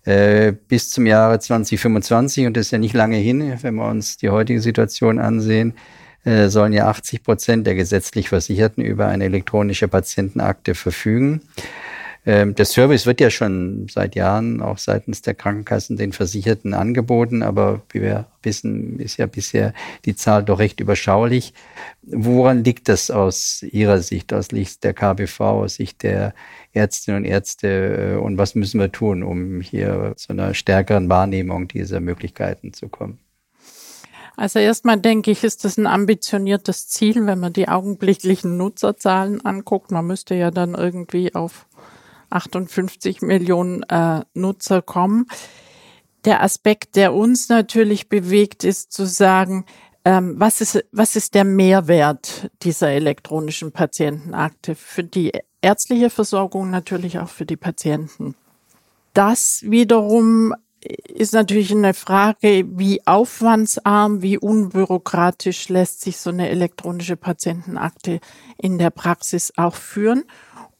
Äh, 0.05 0.53
bis 0.67 0.89
zum 0.89 1.05
Jahre 1.05 1.39
2025, 1.39 2.45
und 2.45 2.57
das 2.57 2.67
ist 2.67 2.71
ja 2.71 2.77
nicht 2.77 2.93
lange 2.93 3.17
hin, 3.17 3.53
wenn 3.61 3.75
wir 3.75 3.87
uns 3.87 4.17
die 4.17 4.29
heutige 4.29 4.59
Situation 4.59 5.19
ansehen, 5.19 5.73
äh, 6.25 6.47
sollen 6.47 6.73
ja 6.73 6.87
80 6.87 7.23
Prozent 7.23 7.67
der 7.67 7.75
gesetzlich 7.75 8.29
Versicherten 8.29 8.83
über 8.83 9.07
eine 9.07 9.25
elektronische 9.25 9.87
Patientenakte 9.87 10.75
verfügen. 10.75 11.41
Ähm, 12.25 12.55
der 12.55 12.65
Service 12.65 13.05
wird 13.05 13.19
ja 13.19 13.29
schon 13.29 13.87
seit 13.91 14.15
Jahren 14.15 14.61
auch 14.61 14.77
seitens 14.77 15.21
der 15.21 15.33
Krankenkassen 15.33 15.97
den 15.97 16.13
Versicherten 16.13 16.73
angeboten, 16.73 17.43
aber 17.43 17.81
wie 17.91 18.01
wir 18.01 18.27
wissen, 18.41 18.99
ist 18.99 19.17
ja 19.17 19.25
bisher 19.25 19.73
die 20.05 20.15
Zahl 20.15 20.43
doch 20.43 20.59
recht 20.59 20.79
überschaulich. 20.79 21.53
Woran 22.03 22.63
liegt 22.63 22.87
das 22.87 23.11
aus 23.11 23.63
Ihrer 23.63 23.99
Sicht, 23.99 24.31
aus 24.33 24.47
Sicht 24.47 24.83
der 24.85 24.93
KBV, 24.93 25.41
aus 25.41 25.75
Sicht 25.75 26.03
der 26.03 26.33
Ärztinnen 26.71 27.23
und 27.23 27.25
Ärzte 27.25 28.15
äh, 28.15 28.17
und 28.17 28.37
was 28.37 28.55
müssen 28.55 28.79
wir 28.79 28.91
tun, 28.91 29.21
um 29.23 29.59
hier 29.59 30.13
zu 30.15 30.29
einer 30.31 30.53
stärkeren 30.53 31.09
Wahrnehmung 31.09 31.67
dieser 31.67 31.99
Möglichkeiten 31.99 32.71
zu 32.71 32.87
kommen? 32.87 33.19
Also 34.35 34.59
erstmal 34.59 34.99
denke 34.99 35.29
ich, 35.29 35.43
ist 35.43 35.63
das 35.63 35.77
ein 35.77 35.85
ambitioniertes 35.85 36.87
Ziel, 36.87 37.25
wenn 37.27 37.39
man 37.39 37.53
die 37.53 37.67
augenblicklichen 37.67 38.57
Nutzerzahlen 38.57 39.45
anguckt. 39.45 39.91
Man 39.91 40.07
müsste 40.07 40.33
ja 40.33 40.49
dann 40.49 40.73
irgendwie 40.73 41.35
auf 41.35 41.67
58 42.33 43.21
Millionen 43.21 43.83
äh, 43.83 44.21
Nutzer 44.33 44.81
kommen. 44.81 45.27
Der 46.25 46.41
Aspekt, 46.41 46.95
der 46.95 47.13
uns 47.13 47.49
natürlich 47.49 48.09
bewegt, 48.09 48.63
ist 48.63 48.93
zu 48.93 49.05
sagen, 49.05 49.65
ähm, 50.05 50.35
was, 50.37 50.61
ist, 50.61 50.83
was 50.91 51.15
ist 51.15 51.33
der 51.33 51.43
Mehrwert 51.43 52.49
dieser 52.61 52.89
elektronischen 52.89 53.71
Patientenakte 53.71 54.75
für 54.75 55.03
die 55.03 55.31
ärztliche 55.61 56.09
Versorgung, 56.09 56.69
natürlich 56.69 57.19
auch 57.19 57.29
für 57.29 57.45
die 57.45 57.57
Patienten. 57.57 58.35
Das 59.13 59.63
wiederum 59.65 60.53
ist 61.07 61.33
natürlich 61.33 61.71
eine 61.71 61.93
Frage, 61.93 62.65
wie 62.67 63.05
aufwandsarm, 63.05 64.21
wie 64.21 64.37
unbürokratisch 64.37 65.69
lässt 65.69 66.01
sich 66.01 66.17
so 66.17 66.29
eine 66.29 66.49
elektronische 66.49 67.15
Patientenakte 67.15 68.19
in 68.57 68.77
der 68.77 68.89
Praxis 68.89 69.53
auch 69.55 69.75
führen. 69.75 70.25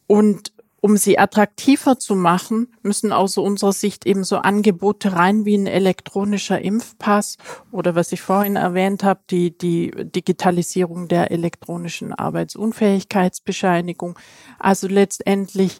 Und 0.07 0.52
um 0.84 0.98
sie 0.98 1.18
attraktiver 1.18 1.98
zu 1.98 2.13
machen, 2.13 2.68
müssen 2.82 3.13
aus 3.13 3.38
unserer 3.38 3.72
Sicht 3.72 4.06
eben 4.06 4.25
so 4.25 4.40
Angebote 4.40 5.13
rein 5.13 5.46
wie 5.46 5.58
ein 5.58 5.66
elektronischer 5.66 6.62
Impfpass 6.62 7.38
oder 7.72 7.96
was 7.96 8.12
ich 8.12 8.20
vorhin 8.20 8.58
erwähnt 8.58 9.02
habe, 9.02 9.22
die, 9.30 9.58
die 9.58 9.92
Digitalisierung 9.96 11.08
der 11.08 11.32
elektronischen 11.32 12.12
Arbeitsunfähigkeitsbescheinigung. 12.12 14.20
Also 14.60 14.90
letztendlich 14.90 15.80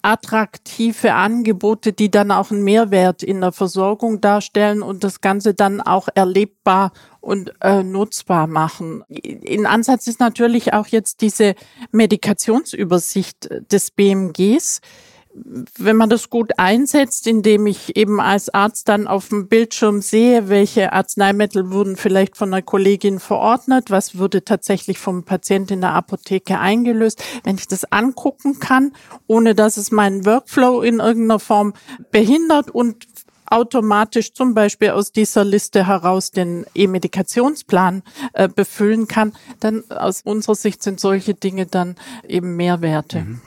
attraktive 0.00 1.12
Angebote, 1.12 1.92
die 1.92 2.10
dann 2.10 2.30
auch 2.30 2.50
einen 2.50 2.64
Mehrwert 2.64 3.22
in 3.22 3.42
der 3.42 3.52
Versorgung 3.52 4.22
darstellen 4.22 4.80
und 4.80 5.04
das 5.04 5.20
Ganze 5.20 5.52
dann 5.52 5.82
auch 5.82 6.08
erlebbar 6.14 6.92
und 7.24 7.52
äh, 7.60 7.82
nutzbar 7.82 8.46
machen. 8.46 9.02
In 9.08 9.66
Ansatz 9.66 10.06
ist 10.06 10.20
natürlich 10.20 10.74
auch 10.74 10.86
jetzt 10.86 11.22
diese 11.22 11.54
Medikationsübersicht 11.90 13.48
des 13.70 13.90
BMGs 13.90 14.80
wenn 15.78 15.96
man 15.96 16.10
das 16.10 16.30
gut 16.30 16.52
einsetzt, 16.58 17.26
indem 17.26 17.66
ich 17.66 17.96
eben 17.96 18.20
als 18.20 18.54
Arzt 18.54 18.88
dann 18.88 19.08
auf 19.08 19.28
dem 19.28 19.48
Bildschirm 19.48 20.00
sehe, 20.00 20.48
welche 20.48 20.92
Arzneimittel 20.92 21.72
wurden 21.72 21.96
vielleicht 21.96 22.36
von 22.36 22.54
einer 22.54 22.62
Kollegin 22.62 23.18
verordnet, 23.18 23.90
was 23.90 24.16
würde 24.16 24.44
tatsächlich 24.44 24.98
vom 24.98 25.24
Patient 25.24 25.72
in 25.72 25.80
der 25.80 25.92
Apotheke 25.92 26.60
eingelöst, 26.60 27.22
wenn 27.42 27.56
ich 27.56 27.66
das 27.66 27.90
angucken 27.90 28.60
kann, 28.60 28.92
ohne 29.26 29.56
dass 29.56 29.76
es 29.76 29.90
meinen 29.90 30.24
Workflow 30.24 30.82
in 30.82 31.00
irgendeiner 31.00 31.40
Form 31.40 31.74
behindert 32.12 32.70
und 32.70 33.04
automatisch 33.46 34.32
zum 34.32 34.54
Beispiel 34.54 34.90
aus 34.90 35.12
dieser 35.12 35.44
Liste 35.44 35.86
heraus 35.86 36.30
den 36.30 36.66
E-Medikationsplan 36.74 38.02
äh, 38.32 38.48
befüllen 38.48 39.06
kann, 39.06 39.32
dann 39.60 39.84
aus 39.90 40.22
unserer 40.22 40.54
Sicht 40.54 40.82
sind 40.82 41.00
solche 41.00 41.34
Dinge 41.34 41.66
dann 41.66 41.96
eben 42.26 42.56
Mehrwerte. 42.56 43.20
Mhm. 43.20 43.40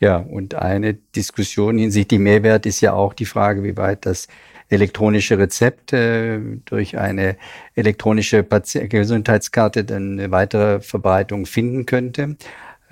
Ja, 0.00 0.16
und 0.18 0.54
eine 0.54 0.94
Diskussion 0.94 1.78
hinsichtlich 1.78 2.20
Mehrwert 2.20 2.66
ist 2.66 2.80
ja 2.80 2.92
auch 2.92 3.14
die 3.14 3.24
Frage, 3.24 3.62
wie 3.62 3.76
weit 3.76 4.04
das 4.06 4.28
elektronische 4.68 5.38
Rezept 5.38 5.92
äh, 5.92 6.38
durch 6.64 6.98
eine 6.98 7.36
elektronische 7.74 8.42
Pati 8.42 8.88
Gesundheitskarte 8.88 9.84
dann 9.84 10.18
eine 10.18 10.30
weitere 10.30 10.80
Verbreitung 10.80 11.46
finden 11.46 11.86
könnte. 11.86 12.36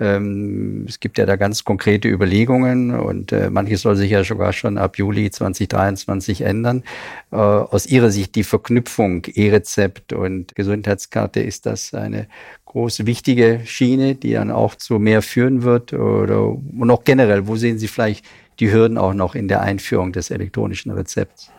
Äh, 0.03 0.13
Ähm, 0.13 0.85
es 0.87 0.99
gibt 0.99 1.17
ja 1.17 1.25
da 1.25 1.35
ganz 1.35 1.63
konkrete 1.63 2.07
Überlegungen 2.07 2.91
und 2.95 3.31
äh, 3.31 3.49
manches 3.49 3.81
soll 3.81 3.95
sich 3.95 4.11
ja 4.11 4.23
sogar 4.23 4.53
schon 4.53 4.77
ab 4.77 4.97
Juli 4.97 5.31
2023 5.31 6.41
ändern. 6.41 6.83
Äh, 7.31 7.37
aus 7.37 7.85
Ihrer 7.85 8.11
Sicht 8.11 8.35
die 8.35 8.43
Verknüpfung 8.43 9.25
E-Rezept 9.33 10.13
und 10.13 10.55
Gesundheitskarte, 10.55 11.39
ist 11.41 11.65
das 11.65 11.93
eine 11.93 12.27
große 12.65 13.05
wichtige 13.05 13.61
Schiene, 13.65 14.15
die 14.15 14.33
dann 14.33 14.51
auch 14.51 14.75
zu 14.75 14.99
mehr 14.99 15.21
führen 15.21 15.63
wird? 15.63 15.93
Oder 15.93 16.47
und 16.47 16.91
auch 16.91 17.03
generell, 17.03 17.47
wo 17.47 17.55
sehen 17.55 17.79
Sie 17.79 17.87
vielleicht 17.87 18.25
die 18.59 18.71
Hürden 18.71 18.97
auch 18.97 19.13
noch 19.13 19.35
in 19.35 19.47
der 19.47 19.61
Einführung 19.61 20.11
des 20.13 20.31
elektronischen 20.31 20.91
Rezepts? 20.91 21.51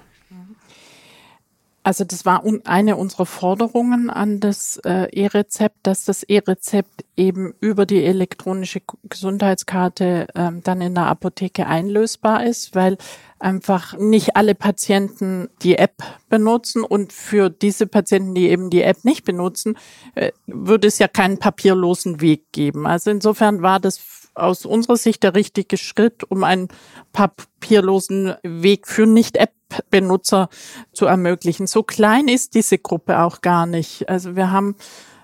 Also 1.85 2.05
das 2.05 2.25
war 2.25 2.43
eine 2.64 2.97
unserer 2.97 3.26
Forderungen 3.26 4.09
an 4.09 4.41
das 4.41 4.79
äh, 4.87 5.05
E-Rezept, 5.12 5.76
dass 5.83 6.07
das 6.07 6.23
E-Rezept 6.23 7.05
eben 7.14 7.53
über 7.61 7.85
die 7.85 8.03
elektronische 8.03 8.81
Gesundheitskarte 9.03 10.26
ähm, 10.35 10.62
dann 10.64 10.81
in 10.81 10.95
der 10.95 11.09
Apotheke 11.09 11.67
einlösbar 11.67 12.47
ist, 12.47 12.75
weil 12.75 12.97
einfach 13.38 13.99
nicht 13.99 14.35
alle 14.35 14.55
Patienten 14.55 15.50
die 15.61 15.76
App 15.76 16.03
benutzen 16.31 16.85
und 16.85 17.12
für 17.12 17.50
diese 17.50 17.87
Patienten, 17.87 18.35
die 18.35 18.49
eben 18.49 18.71
die 18.71 18.83
App 18.83 19.05
nicht 19.05 19.26
benutzen, 19.26 19.76
äh, 20.14 20.33
würde 20.47 20.88
es 20.88 20.99
ja 20.99 21.07
keinen 21.07 21.38
papierlosen 21.38 22.23
Weg 22.23 22.50
geben. 22.53 22.87
Also 22.87 23.11
insofern 23.11 23.61
war 23.61 23.79
das 23.79 24.24
aus 24.35 24.67
unserer 24.67 24.97
Sicht 24.97 25.23
der 25.23 25.35
richtige 25.35 25.76
Schritt, 25.76 26.25
um 26.25 26.45
einen 26.45 26.69
papierlosen 27.12 28.35
Weg 28.43 28.87
für 28.87 29.07
Nicht-App-Benutzer 29.07 30.49
zu 30.93 31.07
ermöglichen. 31.07 31.67
So 31.67 31.83
klein 31.83 32.29
ist 32.29 32.55
diese 32.55 32.79
Gruppe 32.79 33.21
auch 33.21 33.41
gar 33.41 33.67
nicht. 33.67 34.09
Also 34.09 34.37
wir 34.37 34.50
haben 34.50 34.76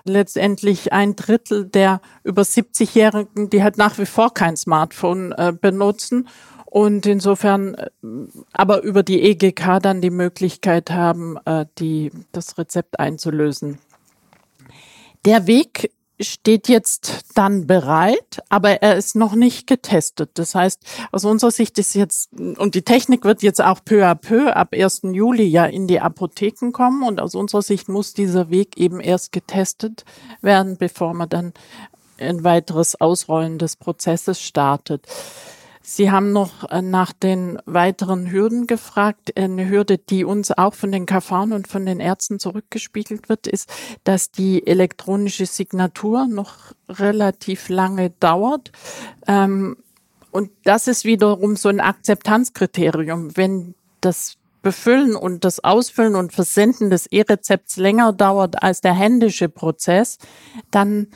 letztendlich 0.03 0.93
ein 0.93 1.15
Drittel 1.15 1.65
der 1.65 2.01
über 2.23 2.41
70-Jährigen, 2.41 3.49
die 3.49 3.63
halt 3.63 3.77
nach 3.77 3.97
wie 3.97 4.05
vor 4.05 4.33
kein 4.33 4.57
Smartphone 4.57 5.31
äh, 5.33 5.53
benutzen 5.59 6.27
und 6.65 7.05
insofern 7.05 7.75
äh, 7.75 7.89
aber 8.53 8.81
über 8.81 9.03
die 9.03 9.21
EGK 9.21 9.79
dann 9.81 10.01
die 10.01 10.09
Möglichkeit 10.09 10.89
haben, 10.89 11.37
äh, 11.45 11.65
die, 11.77 12.11
das 12.31 12.57
Rezept 12.57 12.99
einzulösen. 12.99 13.77
Der 15.25 15.47
Weg 15.47 15.91
steht 16.21 16.67
jetzt 16.67 17.25
dann 17.35 17.67
bereit, 17.67 18.41
aber 18.49 18.81
er 18.81 18.95
ist 18.95 19.15
noch 19.15 19.35
nicht 19.35 19.67
getestet. 19.67 20.31
Das 20.35 20.55
heißt, 20.55 20.79
aus 21.11 21.25
unserer 21.25 21.51
Sicht 21.51 21.77
ist 21.79 21.93
jetzt, 21.93 22.29
und 22.33 22.75
die 22.75 22.83
Technik 22.83 23.23
wird 23.23 23.43
jetzt 23.43 23.61
auch 23.61 23.79
peu 23.83 24.05
à 24.05 24.15
peu 24.15 24.55
ab 24.55 24.73
1. 24.73 25.01
Juli 25.03 25.43
ja 25.43 25.65
in 25.65 25.87
die 25.87 25.99
Apotheken 25.99 26.71
kommen 26.71 27.03
und 27.03 27.19
aus 27.19 27.35
unserer 27.35 27.61
Sicht 27.61 27.89
muss 27.89 28.13
dieser 28.13 28.49
Weg 28.49 28.77
eben 28.77 28.99
erst 28.99 29.31
getestet 29.31 30.05
werden, 30.41 30.77
bevor 30.77 31.13
man 31.13 31.29
dann 31.29 31.53
ein 32.19 32.43
weiteres 32.43 32.99
Ausrollen 32.99 33.57
des 33.57 33.75
Prozesses 33.75 34.41
startet. 34.41 35.05
Sie 35.83 36.11
haben 36.11 36.31
noch 36.31 36.69
äh, 36.69 36.81
nach 36.81 37.11
den 37.11 37.59
weiteren 37.65 38.31
Hürden 38.31 38.67
gefragt. 38.67 39.37
Eine 39.37 39.67
Hürde, 39.69 39.97
die 39.97 40.23
uns 40.23 40.51
auch 40.51 40.73
von 40.73 40.91
den 40.91 41.05
KV 41.05 41.43
und 41.43 41.67
von 41.67 41.85
den 41.85 41.99
Ärzten 41.99 42.39
zurückgespiegelt 42.39 43.29
wird, 43.29 43.47
ist, 43.47 43.69
dass 44.03 44.31
die 44.31 44.65
elektronische 44.65 45.45
Signatur 45.45 46.27
noch 46.27 46.73
relativ 46.87 47.69
lange 47.69 48.11
dauert. 48.19 48.71
Ähm, 49.27 49.77
und 50.31 50.51
das 50.63 50.87
ist 50.87 51.03
wiederum 51.03 51.55
so 51.55 51.69
ein 51.69 51.79
Akzeptanzkriterium. 51.81 53.35
Wenn 53.35 53.75
das 53.99 54.37
Befüllen 54.61 55.15
und 55.15 55.43
das 55.43 55.63
Ausfüllen 55.63 56.15
und 56.15 56.33
Versenden 56.33 56.89
des 56.89 57.07
E-Rezepts 57.07 57.77
länger 57.77 58.13
dauert 58.13 58.61
als 58.61 58.81
der 58.81 58.93
händische 58.93 59.49
Prozess, 59.49 60.19
dann 60.69 61.07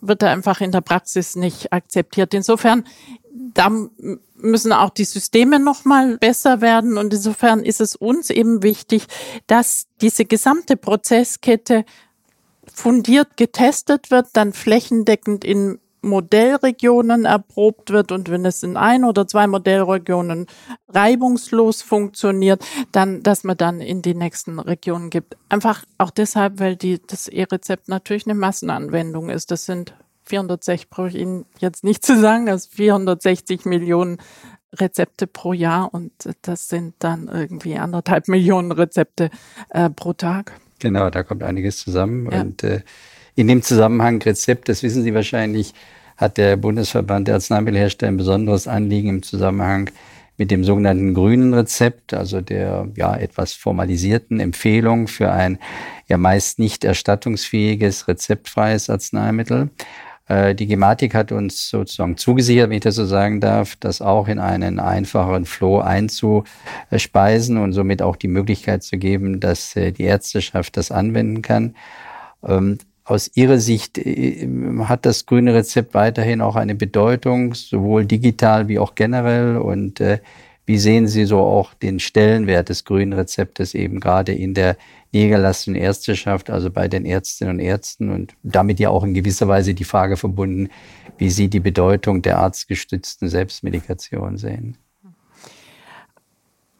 wird 0.00 0.22
er 0.22 0.30
einfach 0.30 0.60
in 0.60 0.72
der 0.72 0.80
Praxis 0.80 1.36
nicht 1.36 1.72
akzeptiert. 1.72 2.34
Insofern 2.34 2.84
da 3.54 3.70
müssen 4.36 4.72
auch 4.72 4.90
die 4.90 5.04
Systeme 5.04 5.58
noch 5.58 5.84
mal 5.84 6.18
besser 6.18 6.60
werden 6.60 6.98
und 6.98 7.12
insofern 7.12 7.62
ist 7.64 7.80
es 7.80 7.96
uns 7.96 8.30
eben 8.30 8.62
wichtig, 8.62 9.06
dass 9.46 9.86
diese 10.00 10.24
gesamte 10.24 10.76
Prozesskette 10.76 11.84
fundiert 12.72 13.36
getestet 13.36 14.10
wird, 14.10 14.28
dann 14.34 14.52
flächendeckend 14.52 15.44
in 15.44 15.80
Modellregionen 16.02 17.24
erprobt 17.24 17.90
wird 17.90 18.12
und 18.12 18.30
wenn 18.30 18.44
es 18.44 18.62
in 18.62 18.76
ein 18.76 19.04
oder 19.04 19.26
zwei 19.26 19.46
Modellregionen 19.46 20.46
reibungslos 20.88 21.82
funktioniert, 21.82 22.64
dann, 22.92 23.22
dass 23.22 23.44
man 23.44 23.56
dann 23.56 23.80
in 23.80 24.02
die 24.02 24.14
nächsten 24.14 24.58
Regionen 24.58 25.10
gibt. 25.10 25.36
Einfach 25.48 25.84
auch 25.98 26.10
deshalb, 26.10 26.60
weil 26.60 26.76
die, 26.76 27.00
das 27.04 27.28
E-Rezept 27.28 27.88
natürlich 27.88 28.26
eine 28.26 28.34
Massenanwendung 28.34 29.28
ist. 29.28 29.50
Das 29.50 29.66
sind 29.66 29.94
460 30.24 30.90
brauche 30.90 31.08
ich 31.08 31.14
Ihnen 31.16 31.46
jetzt 31.58 31.84
nicht 31.84 32.04
zu 32.04 32.18
sagen, 32.18 32.46
das 32.46 32.66
460 32.66 33.64
Millionen 33.64 34.18
Rezepte 34.74 35.26
pro 35.26 35.54
Jahr 35.54 35.92
und 35.92 36.12
das 36.42 36.68
sind 36.68 36.94
dann 36.98 37.28
irgendwie 37.28 37.76
anderthalb 37.76 38.28
Millionen 38.28 38.70
Rezepte 38.70 39.30
äh, 39.70 39.88
pro 39.88 40.12
Tag. 40.12 40.52
Genau, 40.78 41.10
da 41.10 41.22
kommt 41.22 41.42
einiges 41.42 41.78
zusammen. 41.78 42.30
Ja. 42.30 42.42
Und 42.42 42.62
äh, 42.62 42.82
in 43.38 43.46
dem 43.46 43.62
Zusammenhang 43.62 44.20
Rezept, 44.20 44.68
das 44.68 44.82
wissen 44.82 45.04
Sie 45.04 45.14
wahrscheinlich, 45.14 45.72
hat 46.16 46.38
der 46.38 46.56
Bundesverband 46.56 47.28
der 47.28 47.36
Arzneimittelhersteller 47.36 48.10
ein 48.10 48.16
besonderes 48.16 48.66
Anliegen 48.66 49.08
im 49.10 49.22
Zusammenhang 49.22 49.90
mit 50.36 50.50
dem 50.50 50.64
sogenannten 50.64 51.14
grünen 51.14 51.54
Rezept, 51.54 52.14
also 52.14 52.40
der 52.40 52.88
ja 52.96 53.16
etwas 53.16 53.52
formalisierten 53.52 54.40
Empfehlung 54.40 55.06
für 55.06 55.30
ein 55.30 55.60
ja 56.08 56.18
meist 56.18 56.58
nicht 56.58 56.82
erstattungsfähiges 56.82 58.08
rezeptfreies 58.08 58.90
Arzneimittel. 58.90 59.70
Äh, 60.26 60.56
die 60.56 60.66
Gematik 60.66 61.14
hat 61.14 61.30
uns 61.30 61.70
sozusagen 61.70 62.16
zugesichert, 62.16 62.70
wenn 62.70 62.78
ich 62.78 62.82
das 62.82 62.96
so 62.96 63.06
sagen 63.06 63.40
darf, 63.40 63.76
das 63.76 64.02
auch 64.02 64.26
in 64.26 64.40
einen 64.40 64.80
einfacheren 64.80 65.44
Flow 65.44 65.78
einzuspeisen 65.78 67.56
und 67.56 67.72
somit 67.72 68.02
auch 68.02 68.16
die 68.16 68.26
Möglichkeit 68.26 68.82
zu 68.82 68.98
geben, 68.98 69.38
dass 69.38 69.76
äh, 69.76 69.92
die 69.92 70.04
Ärzteschaft 70.04 70.76
das 70.76 70.90
anwenden 70.90 71.42
kann. 71.42 71.76
Ähm, 72.44 72.78
aus 73.10 73.30
Ihrer 73.34 73.58
Sicht 73.58 73.98
äh, 73.98 74.48
hat 74.84 75.06
das 75.06 75.26
grüne 75.26 75.54
Rezept 75.54 75.94
weiterhin 75.94 76.40
auch 76.40 76.56
eine 76.56 76.74
Bedeutung, 76.74 77.54
sowohl 77.54 78.04
digital 78.04 78.68
wie 78.68 78.78
auch 78.78 78.94
generell? 78.94 79.56
Und 79.56 80.00
wie 80.68 80.78
sehen 80.78 81.08
Sie 81.08 81.24
so 81.24 81.38
auch 81.38 81.72
den 81.72 81.98
Stellenwert 81.98 82.68
des 82.68 82.84
grünen 82.84 83.14
Rezeptes 83.14 83.74
eben 83.74 84.00
gerade 84.00 84.32
in 84.32 84.52
der 84.52 84.76
niedergelassenen 85.12 85.80
Ärzteschaft, 85.80 86.50
also 86.50 86.70
bei 86.70 86.88
den 86.88 87.06
Ärztinnen 87.06 87.54
und 87.54 87.60
Ärzten 87.60 88.10
und 88.10 88.34
damit 88.42 88.78
ja 88.78 88.90
auch 88.90 89.02
in 89.02 89.14
gewisser 89.14 89.48
Weise 89.48 89.72
die 89.72 89.84
Frage 89.84 90.18
verbunden, 90.18 90.68
wie 91.16 91.30
Sie 91.30 91.48
die 91.48 91.60
Bedeutung 91.60 92.20
der 92.20 92.38
arztgestützten 92.38 93.30
Selbstmedikation 93.30 94.36
sehen. 94.36 94.76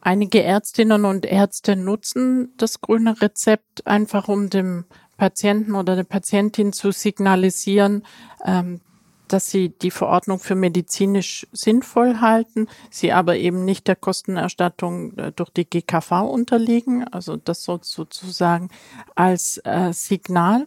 Einige 0.03 0.43
Ärztinnen 0.43 1.07
und 1.07 1.25
Ärzte 1.25 1.75
nutzen 1.75 2.53
das 2.57 2.83
grüne 2.83 3.21
Rezept 3.21 3.87
einfach, 3.87 4.29
um 4.29 4.51
dem 4.51 4.85
Patienten 5.19 5.75
oder 5.75 5.97
der 5.97 6.05
Patientin 6.05 6.73
zu 6.73 6.93
signalisieren, 6.93 8.05
ähm, 8.47 8.81
dass 9.27 9.51
sie 9.51 9.69
die 9.69 9.91
Verordnung 9.91 10.39
für 10.39 10.55
medizinisch 10.55 11.47
sinnvoll 11.53 12.21
halten, 12.21 12.67
sie 12.89 13.13
aber 13.13 13.37
eben 13.37 13.67
nicht 13.67 13.87
der 13.87 13.97
Kostenerstattung 13.97 15.19
äh, 15.19 15.33
durch 15.33 15.51
die 15.51 15.69
GKV 15.69 16.23
unterliegen. 16.23 17.07
Also 17.07 17.37
das 17.37 17.65
sozusagen 17.65 18.71
als 19.15 19.61
äh, 19.65 19.93
Signal. 19.93 20.67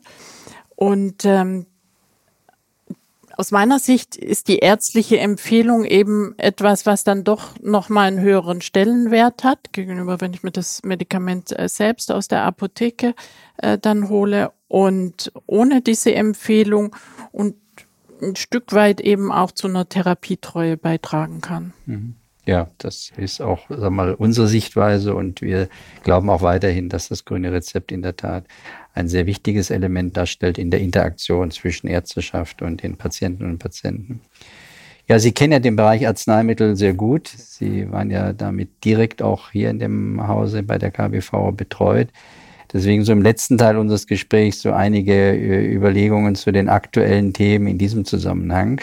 Und 0.76 1.26
ähm, 1.26 1.66
aus 3.38 3.52
meiner 3.52 3.80
Sicht 3.80 4.16
ist 4.16 4.48
die 4.48 4.60
ärztliche 4.60 5.20
Empfehlung 5.20 5.86
eben 5.86 6.34
etwas, 6.38 6.86
was 6.86 7.04
dann 7.04 7.24
doch 7.24 7.60
nochmal 7.62 8.08
einen 8.08 8.20
höheren 8.20 8.62
Stellenwert 8.62 9.44
hat, 9.44 9.74
gegenüber, 9.74 10.22
wenn 10.22 10.34
ich 10.34 10.44
mir 10.44 10.52
das 10.52 10.84
Medikament 10.84 11.58
äh, 11.58 11.68
selbst 11.68 12.12
aus 12.12 12.28
der 12.28 12.44
Apotheke 12.44 13.16
äh, 13.58 13.78
dann 13.78 14.10
hole. 14.10 14.52
Und 14.68 15.32
ohne 15.46 15.82
diese 15.82 16.14
Empfehlung 16.14 16.96
und 17.32 17.56
ein 18.22 18.36
Stück 18.36 18.74
weit 18.74 19.02
eben 19.02 19.32
auch 19.32 19.52
zu 19.52 19.68
einer 19.68 19.90
Therapietreue 19.90 20.78
beitragen 20.78 21.42
kann. 21.42 21.74
Mhm. 21.86 22.16
Ja, 22.46 22.70
das 22.80 23.12
ist 23.18 23.40
auch 23.40 23.60
sag 23.70 23.92
mal, 23.92 24.16
unsere 24.16 24.48
Sichtweise 24.48 25.14
und 25.14 25.42
wir 25.42 25.70
glauben 26.04 26.30
auch 26.30 26.42
weiterhin, 26.42 26.90
dass 26.90 27.08
das 27.10 27.24
grüne 27.24 27.52
Rezept 27.52 27.92
in 27.92 28.02
der 28.02 28.16
Tat 28.16 28.46
ein 28.94 29.08
sehr 29.08 29.28
wichtiges 29.28 29.70
Element 29.70 30.18
darstellt 30.18 30.58
in 30.58 30.72
der 30.72 30.82
Interaktion 30.82 31.52
zwischen 31.52 31.88
Ärzteschaft 31.88 32.62
und 32.62 32.82
den 32.82 32.98
Patienten 32.98 33.46
und 33.46 33.60
Patienten. 33.60 34.22
Ja, 35.08 35.20
Sie 35.20 35.34
kennen 35.34 35.54
ja 35.54 35.60
den 35.60 35.76
Bereich 35.76 36.08
Arzneimittel 36.08 36.76
sehr 36.76 36.94
gut. 36.94 37.28
Sie 37.28 37.92
waren 37.92 38.10
ja 38.10 38.34
damit 38.34 38.86
direkt 38.86 39.22
auch 39.22 39.52
hier 39.52 39.70
in 39.70 39.80
dem 39.80 40.28
Hause 40.28 40.64
bei 40.64 40.78
der 40.78 40.92
KBV 40.92 41.52
betreut. 41.52 42.10
Deswegen 42.74 43.04
so 43.04 43.12
im 43.12 43.22
letzten 43.22 43.58
Teil 43.58 43.78
unseres 43.78 44.08
Gesprächs 44.08 44.62
so 44.62 44.72
einige 44.72 45.14
äh, 45.14 45.74
Überlegungen 45.74 46.36
zu 46.36 46.52
den 46.52 46.70
aktuellen 46.70 47.34
Themen 47.34 47.68
in 47.68 47.78
diesem 47.78 48.06
Zusammenhang. 48.06 48.82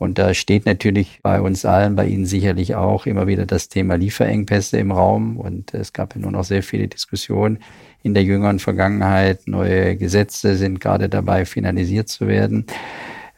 Und 0.00 0.18
da 0.18 0.32
steht 0.32 0.64
natürlich 0.64 1.20
bei 1.22 1.42
uns 1.42 1.66
allen, 1.66 1.94
bei 1.94 2.06
Ihnen 2.06 2.24
sicherlich 2.24 2.74
auch 2.74 3.04
immer 3.04 3.26
wieder 3.26 3.44
das 3.44 3.68
Thema 3.68 3.96
Lieferengpässe 3.96 4.78
im 4.78 4.92
Raum. 4.92 5.36
Und 5.36 5.74
es 5.74 5.92
gab 5.92 6.14
ja 6.14 6.22
nur 6.22 6.30
noch 6.30 6.44
sehr 6.44 6.62
viele 6.62 6.88
Diskussionen 6.88 7.58
in 8.02 8.14
der 8.14 8.22
jüngeren 8.22 8.60
Vergangenheit. 8.60 9.46
Neue 9.46 9.96
Gesetze 9.96 10.56
sind 10.56 10.80
gerade 10.80 11.10
dabei, 11.10 11.44
finalisiert 11.44 12.08
zu 12.08 12.28
werden. 12.28 12.64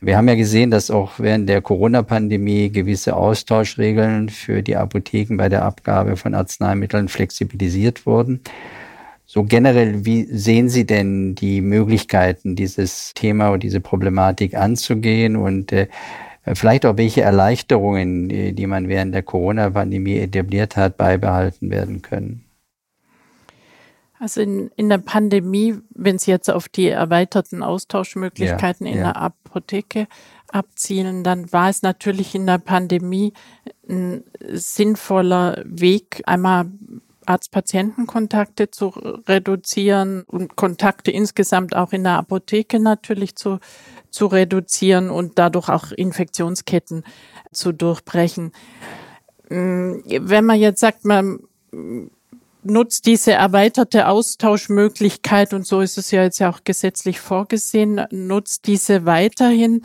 Wir 0.00 0.16
haben 0.16 0.28
ja 0.28 0.36
gesehen, 0.36 0.70
dass 0.70 0.92
auch 0.92 1.18
während 1.18 1.48
der 1.48 1.62
Corona-Pandemie 1.62 2.70
gewisse 2.70 3.16
Austauschregeln 3.16 4.28
für 4.28 4.62
die 4.62 4.76
Apotheken 4.76 5.38
bei 5.38 5.48
der 5.48 5.64
Abgabe 5.64 6.16
von 6.16 6.32
Arzneimitteln 6.32 7.08
flexibilisiert 7.08 8.06
wurden. 8.06 8.40
So 9.26 9.42
generell, 9.42 10.04
wie 10.04 10.26
sehen 10.26 10.68
Sie 10.68 10.86
denn 10.86 11.34
die 11.34 11.60
Möglichkeiten, 11.60 12.54
dieses 12.54 13.14
Thema 13.14 13.48
und 13.48 13.64
diese 13.64 13.80
Problematik 13.80 14.54
anzugehen 14.54 15.34
und 15.34 15.72
äh, 15.72 15.88
vielleicht 16.44 16.86
auch 16.86 16.96
welche 16.96 17.22
Erleichterungen, 17.22 18.28
die, 18.28 18.52
die 18.52 18.66
man 18.66 18.88
während 18.88 19.14
der 19.14 19.22
Corona-Pandemie 19.22 20.18
etabliert 20.18 20.76
hat, 20.76 20.96
beibehalten 20.96 21.70
werden 21.70 22.02
können? 22.02 22.44
Also 24.18 24.40
in, 24.40 24.70
in 24.76 24.88
der 24.88 24.98
Pandemie, 24.98 25.74
wenn 25.90 26.18
Sie 26.18 26.30
jetzt 26.30 26.48
auf 26.48 26.68
die 26.68 26.88
erweiterten 26.88 27.64
Austauschmöglichkeiten 27.64 28.86
ja, 28.86 28.92
in 28.92 28.98
ja. 28.98 29.04
der 29.12 29.16
Apotheke 29.16 30.06
abzielen, 30.48 31.24
dann 31.24 31.52
war 31.52 31.68
es 31.68 31.82
natürlich 31.82 32.34
in 32.36 32.46
der 32.46 32.58
Pandemie 32.58 33.32
ein 33.88 34.22
sinnvoller 34.52 35.60
Weg, 35.64 36.22
einmal 36.24 36.66
Arzt-Patienten-Kontakte 37.26 38.70
zu 38.70 38.88
reduzieren 39.26 40.22
und 40.22 40.56
Kontakte 40.56 41.10
insgesamt 41.10 41.74
auch 41.74 41.92
in 41.92 42.04
der 42.04 42.18
Apotheke 42.18 42.78
natürlich 42.80 43.36
zu, 43.36 43.58
zu 44.12 44.26
reduzieren 44.26 45.10
und 45.10 45.38
dadurch 45.38 45.68
auch 45.68 45.90
Infektionsketten 45.90 47.02
zu 47.50 47.72
durchbrechen. 47.72 48.52
Wenn 49.48 50.44
man 50.44 50.58
jetzt 50.58 50.80
sagt, 50.80 51.04
man 51.04 51.40
nutzt 52.62 53.06
diese 53.06 53.32
erweiterte 53.32 54.06
Austauschmöglichkeit, 54.08 55.52
und 55.52 55.66
so 55.66 55.80
ist 55.80 55.98
es 55.98 56.10
ja 56.10 56.22
jetzt 56.22 56.38
ja 56.38 56.50
auch 56.50 56.60
gesetzlich 56.64 57.18
vorgesehen, 57.20 58.06
nutzt 58.10 58.66
diese 58.66 59.04
weiterhin 59.04 59.82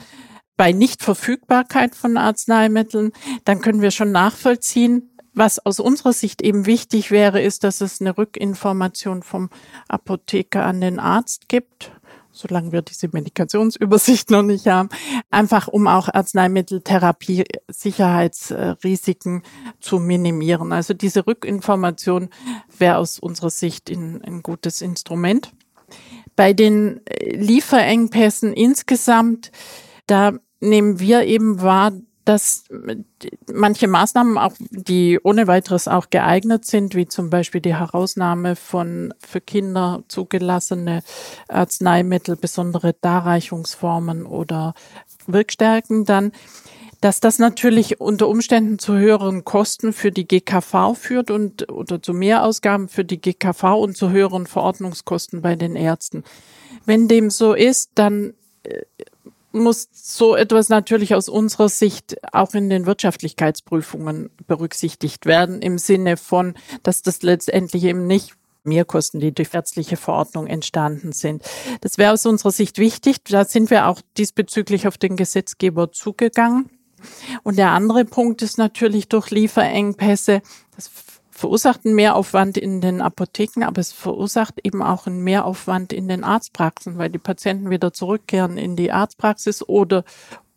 bei 0.58 0.72
Nichtverfügbarkeit 0.72 1.96
von 1.96 2.18
Arzneimitteln, 2.18 3.12
dann 3.46 3.62
können 3.62 3.82
wir 3.82 3.92
schon 3.92 4.12
nachvollziehen, 4.12 5.10
was 5.34 5.64
aus 5.64 5.80
unserer 5.80 6.14
Sicht 6.14 6.42
eben 6.42 6.66
wichtig 6.66 7.12
wäre, 7.12 7.42
ist, 7.42 7.64
dass 7.64 7.82
es 7.82 8.02
eine 8.02 8.18
Rückinformation 8.18 9.22
vom 9.22 9.50
Apotheker 9.88 10.66
an 10.66 10.82
den 10.82 11.00
Arzt 11.00 11.48
gibt 11.48 11.92
solange 12.38 12.72
wir 12.72 12.82
diese 12.82 13.10
Medikationsübersicht 13.12 14.30
noch 14.30 14.44
nicht 14.44 14.68
haben, 14.68 14.90
einfach 15.30 15.68
um 15.68 15.88
auch 15.88 16.10
Arzneimitteltherapie 16.14 17.46
Sicherheitsrisiken 17.68 19.44
zu 19.80 20.00
minimieren. 20.00 20.72
Also 20.72 20.94
diese 20.94 21.28
Rückinformation 21.28 22.30
wäre 22.78 22.98
aus 22.98 23.20
unserer 23.20 23.50
Sicht 23.50 23.90
ein, 23.90 24.22
ein 24.24 24.44
gutes 24.44 24.82
Instrument. 24.82 25.52
Bei 26.36 26.54
den 26.54 27.02
Lieferengpässen 27.22 28.54
insgesamt, 28.54 29.52
da 30.06 30.34
nehmen 30.60 31.00
wir 31.00 31.24
eben 31.24 31.62
wahr, 31.62 31.94
dass 32.28 32.66
manche 33.52 33.88
Maßnahmen 33.88 34.38
auch, 34.38 34.54
die 34.70 35.18
ohne 35.24 35.48
weiteres 35.48 35.88
auch 35.88 36.10
geeignet 36.10 36.66
sind, 36.66 36.94
wie 36.94 37.08
zum 37.08 37.30
Beispiel 37.30 37.62
die 37.62 37.76
Herausnahme 37.76 38.58
von 38.58 39.14
für 39.26 39.40
Kinder 39.40 40.04
zugelassene 40.10 41.04
Arzneimittel, 41.48 42.36
besondere 42.36 42.94
Darreichungsformen 43.00 44.26
oder 44.26 44.74
Wirkstärken 45.26 46.04
dann, 46.04 46.34
dass 47.00 47.22
das 47.22 47.40
natürlich 47.40 48.02
unter 48.02 48.28
Umständen 48.28 48.78
zu 48.78 48.98
höheren 48.98 49.46
Kosten 49.46 49.94
für 49.94 50.12
die 50.12 50.28
GKV 50.28 50.96
führt 50.96 51.32
und 51.32 51.72
oder 51.72 52.02
zu 52.02 52.14
Mehrausgaben 52.14 52.90
für 52.90 53.06
die 53.06 53.22
GKV 53.22 53.64
und 53.78 53.96
zu 53.96 54.10
höheren 54.10 54.48
Verordnungskosten 54.48 55.42
bei 55.42 55.56
den 55.56 55.78
Ärzten. 55.78 56.26
Wenn 56.86 57.08
dem 57.08 57.30
so 57.30 57.54
ist, 57.54 57.92
dann 57.96 58.34
äh, 58.64 58.82
muss 59.60 59.88
so 59.92 60.36
etwas 60.36 60.70
natürlich 60.70 61.16
aus 61.16 61.30
unserer 61.30 61.70
Sicht 61.70 62.18
auch 62.34 62.54
in 62.54 62.70
den 62.70 62.86
Wirtschaftlichkeitsprüfungen 62.86 64.30
berücksichtigt 64.48 65.26
werden, 65.26 65.62
im 65.62 65.78
Sinne 65.78 66.18
von, 66.18 66.56
dass 66.84 67.02
das 67.02 67.22
letztendlich 67.22 67.84
eben 67.84 68.08
nicht 68.08 68.34
Mehrkosten, 68.64 69.20
die 69.20 69.34
durch 69.34 69.54
ärztliche 69.54 69.98
Verordnung 69.98 70.46
entstanden 70.46 71.14
sind. 71.14 71.44
Das 71.82 71.98
wäre 71.98 72.14
aus 72.14 72.26
unserer 72.26 72.52
Sicht 72.52 72.78
wichtig. 72.78 73.24
Da 73.24 73.46
sind 73.46 73.72
wir 73.72 73.88
auch 73.88 74.02
diesbezüglich 74.18 74.88
auf 74.88 74.98
den 74.98 75.16
Gesetzgeber 75.16 75.92
zugegangen. 75.92 76.70
Und 77.44 77.58
der 77.58 77.72
andere 77.72 78.06
Punkt 78.06 78.42
ist 78.42 78.58
natürlich 78.58 79.08
durch 79.08 79.32
Lieferengpässe. 79.32 80.42
Das 80.76 80.90
verursacht 81.38 81.86
einen 81.86 81.94
Mehraufwand 81.94 82.58
in 82.58 82.82
den 82.82 83.00
Apotheken, 83.00 83.64
aber 83.64 83.80
es 83.80 83.92
verursacht 83.92 84.56
eben 84.64 84.82
auch 84.82 85.06
einen 85.06 85.24
Mehraufwand 85.24 85.94
in 85.94 86.08
den 86.08 86.24
Arztpraxen, 86.24 86.98
weil 86.98 87.12
die 87.12 87.20
Patienten 87.20 87.70
wieder 87.70 87.94
zurückkehren 87.94 88.58
in 88.58 88.76
die 88.76 88.92
Arztpraxis 88.92 89.62
oder 89.62 90.04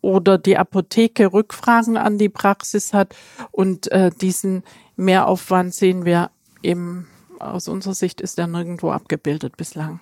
oder 0.01 0.39
die 0.39 0.57
Apotheke 0.57 1.31
Rückfragen 1.31 1.95
an 1.95 2.17
die 2.17 2.29
Praxis 2.29 2.91
hat. 2.91 3.13
Und 3.51 3.91
äh, 3.91 4.09
diesen 4.09 4.63
Mehraufwand 4.95 5.75
sehen 5.75 6.05
wir 6.05 6.31
eben 6.63 7.07
aus 7.37 7.67
unserer 7.67 7.93
Sicht 7.93 8.19
ist 8.19 8.39
er 8.39 8.47
nirgendwo 8.47 8.89
abgebildet 8.89 9.57
bislang. 9.57 9.99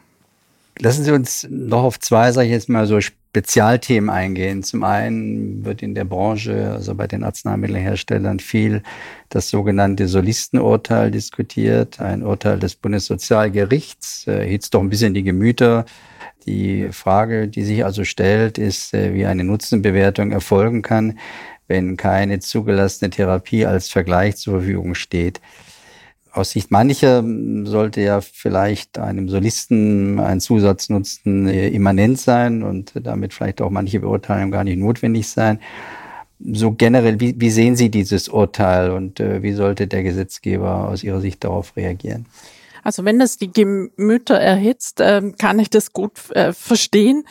Lassen 0.78 1.04
Sie 1.04 1.12
uns 1.12 1.46
noch 1.50 1.84
auf 1.84 2.00
zwei, 2.00 2.32
sage 2.32 2.48
ich 2.48 2.54
jetzt 2.54 2.70
mal 2.70 2.88
so 2.88 3.02
Spezialthemen 3.30 4.10
eingehen. 4.10 4.64
Zum 4.64 4.84
einen 4.84 5.64
wird 5.64 5.84
in 5.84 5.94
der 5.94 6.06
Branche, 6.06 6.72
also 6.72 6.96
bei 6.96 7.06
den 7.06 7.24
Arzneimittelherstellern, 7.24 8.40
viel 8.40 8.82
das 9.30 9.50
sogenannte 9.50 10.08
Solistenurteil 10.08 11.12
diskutiert, 11.12 12.00
ein 12.00 12.24
Urteil 12.24 12.58
des 12.58 12.76
Bundessozialgerichts, 12.76 14.26
äh, 14.28 14.48
hitzt 14.48 14.74
doch 14.74 14.82
ein 14.82 14.90
bisschen 14.90 15.14
die 15.14 15.24
Gemüter. 15.24 15.86
Die 16.48 16.90
Frage, 16.92 17.48
die 17.48 17.64
sich 17.64 17.86
also 17.86 18.04
stellt, 18.04 18.58
ist, 18.58 18.96
äh, 18.96 19.14
wie 19.14 19.28
eine 19.28 19.44
Nutzenbewertung 19.44 20.32
erfolgen 20.32 20.82
kann, 20.82 21.20
wenn 21.68 21.98
keine 21.98 22.40
zugelassene 22.40 23.12
Therapie 23.12 23.68
als 23.68 23.90
Vergleich 23.90 24.38
zur 24.38 24.60
Verfügung 24.60 24.96
steht 24.96 25.40
aus 26.32 26.52
Sicht 26.52 26.72
mancher 26.72 27.24
sollte 27.64 28.02
ja 28.02 28.22
vielleicht 28.22 29.00
einem 29.00 29.30
Solisten 29.30 30.20
ein 30.20 30.40
Zusatznutzen 30.40 31.48
immanent 31.48 32.20
sein 32.20 32.64
und 32.64 32.94
damit 32.96 33.34
vielleicht 33.34 33.62
auch 33.62 33.70
manche 33.70 34.00
Beurteilungen 34.00 34.52
gar 34.52 34.64
nicht 34.64 34.78
notwendig 34.78 35.28
sein. 35.28 35.60
So 36.40 36.72
generell, 36.72 37.20
wie, 37.20 37.36
wie 37.40 37.50
sehen 37.50 37.76
Sie 37.76 37.90
dieses 37.90 38.30
Urteil 38.30 38.92
und 38.92 39.20
äh, 39.20 39.44
wie 39.44 39.52
sollte 39.52 39.88
der 39.88 40.04
Gesetzgeber 40.04 40.88
aus 40.88 41.04
Ihrer 41.04 41.20
Sicht 41.20 41.44
darauf 41.44 41.76
reagieren? 41.76 42.28
Also 42.82 43.04
wenn 43.04 43.20
das 43.20 43.38
die 43.38 43.52
Gemüter 43.52 44.36
erhitzt, 44.36 45.02
äh, 45.02 45.34
kann 45.38 45.60
ich 45.60 45.70
das 45.70 45.92
gut 45.92 46.14
äh, 46.32 46.54
verstehen, 46.54 47.26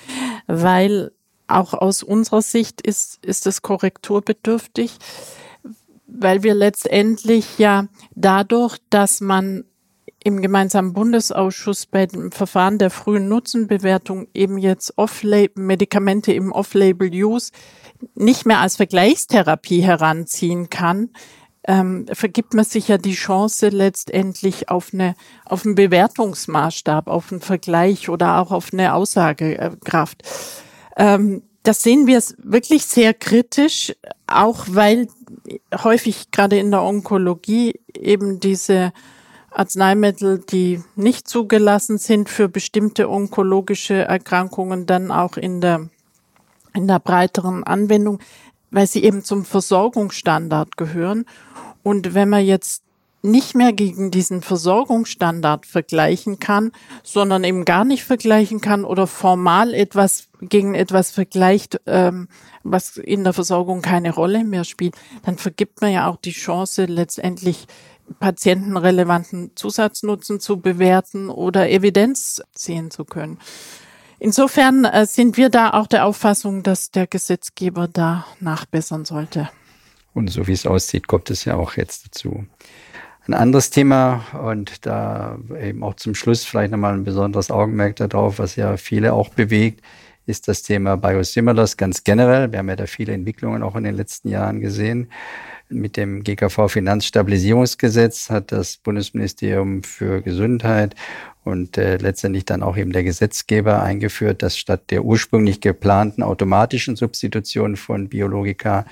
weil 0.47 1.13
auch 1.47 1.73
aus 1.73 2.03
unserer 2.03 2.43
Sicht 2.43 2.83
ist, 2.83 3.25
ist 3.25 3.47
es 3.47 3.63
korrekturbedürftig 3.63 4.99
weil 6.09 6.43
wir 6.43 6.55
letztendlich 6.55 7.59
ja 7.59 7.87
dadurch, 8.15 8.79
dass 8.91 9.21
man 9.21 9.65
im 10.25 10.43
gemeinsamen 10.43 10.93
Bundesausschuss 10.95 11.87
bei 11.87 12.07
dem 12.07 12.33
Verfahren 12.33 12.79
der 12.79 12.91
frühen 12.91 13.29
Nutzenbewertung 13.29 14.27
eben 14.35 14.59
jetzt 14.59 14.97
Off-Label, 14.97 15.63
Medikamente 15.63 16.33
im 16.33 16.51
Off-Label-Use 16.51 17.53
nicht 18.15 18.45
mehr 18.45 18.61
als 18.61 18.77
Vergleichstherapie 18.77 19.81
heranziehen 19.81 20.71
kann, 20.71 21.11
ähm, 21.65 22.07
vergibt 22.13 22.55
man 22.55 22.65
sich 22.65 22.89
ja 22.89 22.99
die 22.99 23.15
Chance 23.15 23.69
letztendlich 23.69 24.71
auf 24.71 24.93
eine, 24.93 25.15
auf 25.45 25.65
einen 25.65 25.75
Bewertungsmaßstab, 25.75 27.09
auf 27.09 27.31
einen 27.31 27.41
Vergleich 27.41 28.09
oder 28.09 28.39
auch 28.39 28.51
auf 28.51 28.73
eine 28.73 28.95
Aussagekraft. 28.95 30.23
Ähm, 30.97 31.43
das 31.69 31.83
sehen 31.83 32.07
wir 32.07 32.23
wirklich 32.39 32.87
sehr 32.87 33.13
kritisch, 33.13 33.95
auch 34.27 34.65
weil 34.71 35.09
häufig 35.85 36.31
gerade 36.31 36.59
in 36.59 36.71
der 36.71 36.83
Onkologie 36.83 37.79
eben 37.95 38.41
diese 38.41 38.95
Arzneimittel, 39.51 40.39
die 40.39 40.83
nicht 40.97 41.29
zugelassen 41.29 41.99
sind 41.99 42.31
für 42.31 42.49
bestimmte 42.49 43.11
onkologische 43.11 43.97
Erkrankungen, 43.97 44.87
dann 44.87 45.11
auch 45.11 45.37
in 45.37 45.61
der, 45.61 45.91
in 46.73 46.89
der 46.89 47.01
breiteren 47.01 47.65
Anwendung, 47.65 48.21
weil 48.71 48.87
sie 48.87 49.05
eben 49.05 49.23
zum 49.23 49.45
Versorgungsstandard 49.45 50.79
gehören. 50.79 51.27
Und 51.83 52.15
wenn 52.15 52.31
man 52.31 52.47
jetzt 52.47 52.83
nicht 53.21 53.55
mehr 53.55 53.75
gegen 53.75 54.11
diesen 54.11 54.41
Versorgungsstandard 54.41 55.67
vergleichen 55.67 56.39
kann, 56.39 56.73
sondern 57.03 57.45
eben 57.45 57.67
gar 57.67 57.85
nicht 57.85 58.05
vergleichen 58.05 58.63
kann 58.63 58.87
oder 58.87 59.07
formal 59.07 59.75
etwas 59.75 60.28
gegen 60.41 60.75
etwas 60.75 61.11
vergleicht, 61.11 61.81
ähm, 61.87 62.29
was 62.63 62.97
in 62.97 63.25
der 63.25 63.33
Versorgung 63.33 63.83
keine 63.83 64.15
Rolle 64.15 64.45
mehr 64.45 64.65
spielt, 64.65 64.95
dann 65.25 65.39
vergibt 65.39 65.81
man 65.81 65.93
ja 65.93 66.09
auch 66.09 66.17
die 66.17 66.33
Chance, 66.33 66.85
letztendlich 66.85 67.67
patientenrelevanten 68.21 69.53
Zusatznutzen 69.55 70.41
zu 70.41 70.61
bewerten 70.61 71.29
oder 71.29 71.69
Evidenz 71.69 72.43
sehen 72.55 72.91
zu 72.91 73.05
können. 73.05 73.39
Insofern 74.19 74.85
äh, 74.85 75.07
sind 75.07 75.37
wir 75.37 75.49
da 75.49 75.71
auch 75.71 75.87
der 75.87 76.05
Auffassung, 76.05 76.63
dass 76.63 76.91
der 76.91 77.07
Gesetzgeber 77.07 77.87
da 77.87 78.27
nachbessern 78.41 79.05
sollte. 79.05 79.49
Und 80.13 80.29
so 80.31 80.47
wie 80.49 80.53
es 80.53 80.67
aussieht, 80.67 81.07
kommt 81.07 81.31
es 81.31 81.45
ja 81.45 81.55
auch 81.55 81.75
jetzt 81.75 82.07
dazu. 82.07 82.47
Ein 83.27 83.35
anderes 83.35 83.71
Thema 83.71 84.25
und 84.43 84.87
da 84.87 85.39
eben 85.61 85.85
auch 85.85 85.95
zum 85.95 86.15
Schluss 86.15 86.45
vielleicht 86.45 86.73
nochmal 86.73 86.95
ein 86.95 87.05
besonderes 87.05 87.51
Augenmerk 87.51 87.97
darauf, 87.97 88.39
was 88.39 88.57
ja 88.57 88.77
viele 88.79 89.13
auch 89.13 89.29
bewegt, 89.29 89.85
ist 90.29 90.47
das 90.47 90.63
Thema 90.63 90.97
Biosimilars 90.97 91.77
ganz 91.77 92.05
generell. 92.05 92.53
Wir 92.53 92.59
haben 92.59 92.69
ja 92.69 92.77
da 92.77 92.87
viele 92.87 93.15
Entwicklungen 93.15 93.63
auch 93.63 93.77
in 93.77 93.85
den 93.85 93.95
letzten 93.95 94.29
Jahren 94.29 94.61
gesehen. 94.61 95.11
Mit 95.71 95.97
dem 95.97 96.23
GKV 96.23 96.69
Finanzstabilisierungsgesetz 96.69 98.31
hat 98.31 98.53
das 98.53 98.77
Bundesministerium 98.77 99.83
für 99.83 100.23
Gesundheit 100.23 100.95
und 101.45 101.79
äh, 101.79 101.97
letztendlich 101.97 102.45
dann 102.45 102.63
auch 102.63 102.77
eben 102.77 102.93
der 102.93 103.05
Gesetzgeber 103.05 103.83
eingeführt, 103.83 104.43
dass 104.43 104.59
statt 104.59 104.91
der 104.91 105.05
ursprünglich 105.05 105.63
geplanten 105.63 106.23
automatischen 106.23 106.97
Substitution 106.97 107.77
von 107.77 108.09
Biologika 108.09 108.85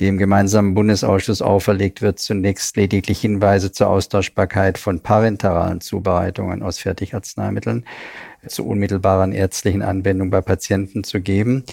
dem 0.00 0.18
gemeinsamen 0.18 0.74
Bundesausschuss 0.74 1.40
auferlegt 1.40 2.02
wird, 2.02 2.18
zunächst 2.18 2.76
lediglich 2.76 3.20
Hinweise 3.20 3.70
zur 3.70 3.88
Austauschbarkeit 3.88 4.76
von 4.76 5.00
parenteralen 5.00 5.80
Zubereitungen 5.80 6.64
aus 6.64 6.78
Fertigarzneimitteln 6.78 7.84
zur 8.48 8.66
unmittelbaren 8.66 9.32
ärztlichen 9.32 9.82
Anwendung 9.82 10.30
bei 10.30 10.40
Patienten 10.40 11.04
zu 11.04 11.20
geben. 11.20 11.64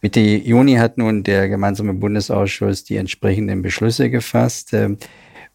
Mitte 0.00 0.20
Juni 0.20 0.74
hat 0.76 0.96
nun 0.96 1.24
der 1.24 1.48
gemeinsame 1.48 1.94
Bundesausschuss 1.94 2.84
die 2.84 2.96
entsprechenden 2.96 3.62
Beschlüsse 3.62 4.10
gefasst. 4.10 4.72
Ähm, 4.72 4.98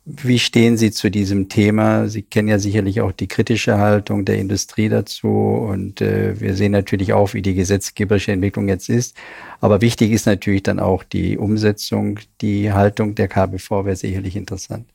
wie 0.05 0.37
stehen 0.37 0.75
Sie 0.75 0.91
zu 0.91 1.09
diesem 1.09 1.47
Thema? 1.47 2.09
Sie 2.09 2.23
kennen 2.23 2.49
ja 2.49 2.59
sicherlich 2.59 2.99
auch 2.99 3.13
die 3.13 3.27
kritische 3.29 3.77
Haltung 3.77 4.25
der 4.25 4.37
Industrie 4.37 4.89
dazu 4.89 5.29
und 5.29 6.01
äh, 6.01 6.39
wir 6.41 6.55
sehen 6.55 6.73
natürlich 6.73 7.13
auch, 7.13 7.33
wie 7.33 7.41
die 7.41 7.53
gesetzgeberische 7.53 8.33
Entwicklung 8.33 8.67
jetzt 8.67 8.89
ist. 8.89 9.15
Aber 9.61 9.79
wichtig 9.79 10.11
ist 10.11 10.25
natürlich 10.25 10.63
dann 10.63 10.79
auch 10.79 11.05
die 11.05 11.37
Umsetzung. 11.37 12.19
Die 12.41 12.73
Haltung 12.73 13.15
der 13.15 13.29
KBV 13.29 13.85
wäre 13.85 13.95
sicherlich 13.95 14.35
interessant. 14.35 14.92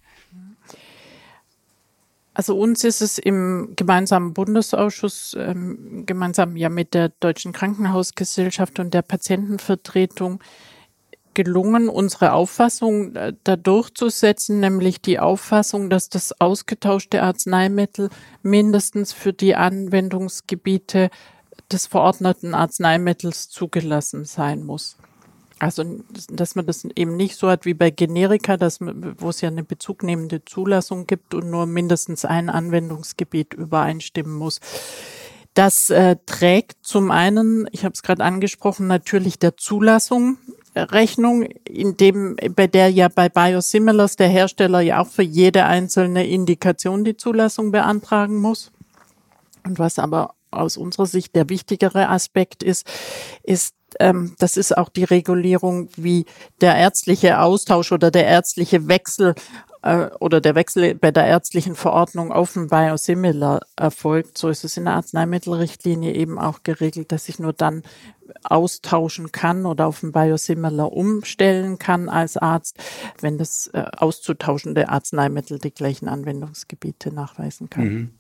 Also 2.38 2.56
uns 2.56 2.84
ist 2.84 3.00
es 3.00 3.18
im 3.18 3.72
gemeinsamen 3.74 4.32
Bundesausschuss, 4.32 5.36
ähm, 5.36 6.04
gemeinsam 6.06 6.56
ja 6.56 6.68
mit 6.68 6.94
der 6.94 7.08
Deutschen 7.08 7.52
Krankenhausgesellschaft 7.52 8.78
und 8.78 8.94
der 8.94 9.02
Patientenvertretung 9.02 10.38
gelungen, 11.34 11.88
unsere 11.88 12.34
Auffassung 12.34 13.16
äh, 13.16 13.32
da 13.42 13.56
durchzusetzen, 13.56 14.60
nämlich 14.60 15.02
die 15.02 15.18
Auffassung, 15.18 15.90
dass 15.90 16.10
das 16.10 16.40
ausgetauschte 16.40 17.24
Arzneimittel 17.24 18.08
mindestens 18.44 19.12
für 19.12 19.32
die 19.32 19.56
Anwendungsgebiete 19.56 21.10
des 21.72 21.88
verordneten 21.88 22.54
Arzneimittels 22.54 23.48
zugelassen 23.48 24.24
sein 24.24 24.62
muss. 24.62 24.96
Also, 25.58 25.84
dass 26.30 26.54
man 26.54 26.66
das 26.66 26.84
eben 26.84 27.16
nicht 27.16 27.36
so 27.36 27.48
hat 27.48 27.64
wie 27.64 27.74
bei 27.74 27.90
Generika, 27.90 28.56
dass 28.56 28.80
man, 28.80 29.16
wo 29.18 29.30
es 29.30 29.40
ja 29.40 29.48
eine 29.48 29.64
bezugnehmende 29.64 30.44
Zulassung 30.44 31.06
gibt 31.06 31.34
und 31.34 31.50
nur 31.50 31.66
mindestens 31.66 32.24
ein 32.24 32.48
Anwendungsgebiet 32.48 33.54
übereinstimmen 33.54 34.34
muss. 34.34 34.60
Das 35.54 35.90
äh, 35.90 36.16
trägt 36.26 36.76
zum 36.82 37.10
einen, 37.10 37.68
ich 37.72 37.84
habe 37.84 37.92
es 37.92 38.02
gerade 38.02 38.22
angesprochen, 38.22 38.86
natürlich 38.86 39.40
der 39.40 39.56
Zulassung 39.56 40.38
Rechnung, 40.76 41.42
in 41.42 41.96
dem, 41.96 42.36
bei 42.54 42.66
der 42.66 42.90
ja 42.90 43.08
bei 43.08 43.28
Biosimilars 43.28 44.16
der 44.16 44.28
Hersteller 44.28 44.80
ja 44.80 45.00
auch 45.00 45.08
für 45.08 45.22
jede 45.22 45.64
einzelne 45.64 46.26
Indikation 46.26 47.04
die 47.04 47.16
Zulassung 47.16 47.72
beantragen 47.72 48.36
muss. 48.36 48.70
Und 49.64 49.78
was 49.78 49.98
aber 49.98 50.34
aus 50.50 50.76
unserer 50.76 51.06
Sicht 51.06 51.34
der 51.34 51.48
wichtigere 51.48 52.08
Aspekt 52.08 52.62
ist, 52.62 52.86
ist 53.42 53.74
ähm, 54.00 54.34
das 54.38 54.56
ist 54.56 54.76
auch 54.76 54.88
die 54.88 55.04
Regulierung, 55.04 55.88
wie 55.96 56.26
der 56.60 56.76
ärztliche 56.76 57.40
Austausch 57.40 57.92
oder 57.92 58.10
der 58.10 58.26
ärztliche 58.26 58.88
Wechsel 58.88 59.34
äh, 59.82 60.08
oder 60.20 60.40
der 60.40 60.54
Wechsel 60.54 60.94
bei 60.94 61.10
der 61.10 61.26
ärztlichen 61.26 61.74
Verordnung 61.74 62.32
auf 62.32 62.56
ein 62.56 62.68
Biosimilar 62.68 63.60
erfolgt. 63.76 64.38
So 64.38 64.48
ist 64.48 64.64
es 64.64 64.76
in 64.76 64.84
der 64.84 64.94
Arzneimittelrichtlinie 64.94 66.14
eben 66.14 66.38
auch 66.38 66.62
geregelt, 66.62 67.12
dass 67.12 67.28
ich 67.28 67.38
nur 67.38 67.52
dann 67.52 67.82
austauschen 68.44 69.32
kann 69.32 69.64
oder 69.64 69.86
auf 69.86 70.02
ein 70.02 70.12
Biosimilar 70.12 70.92
umstellen 70.92 71.78
kann 71.78 72.08
als 72.08 72.36
Arzt, 72.36 72.76
wenn 73.20 73.38
das 73.38 73.68
äh, 73.68 73.84
auszutauschende 73.96 74.88
Arzneimittel 74.88 75.58
die 75.58 75.72
gleichen 75.72 76.08
Anwendungsgebiete 76.08 77.12
nachweisen 77.12 77.70
kann. 77.70 77.84
Mhm. 77.84 78.10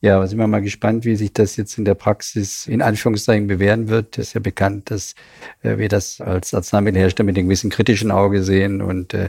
Ja, 0.00 0.24
sind 0.28 0.38
wir 0.38 0.46
mal 0.46 0.62
gespannt, 0.62 1.04
wie 1.04 1.16
sich 1.16 1.32
das 1.32 1.56
jetzt 1.56 1.76
in 1.76 1.84
der 1.84 1.94
Praxis 1.94 2.68
in 2.68 2.82
Anführungszeichen 2.82 3.48
bewähren 3.48 3.88
wird. 3.88 4.16
Es 4.16 4.28
ist 4.28 4.34
ja 4.34 4.40
bekannt, 4.40 4.92
dass 4.92 5.16
äh, 5.62 5.76
wir 5.78 5.88
das 5.88 6.20
als 6.20 6.54
Arzneimittelhersteller 6.54 7.26
mit 7.26 7.36
einem 7.36 7.48
gewissen 7.48 7.70
kritischen 7.70 8.12
Auge 8.12 8.44
sehen 8.44 8.80
und 8.80 9.12
äh, 9.12 9.28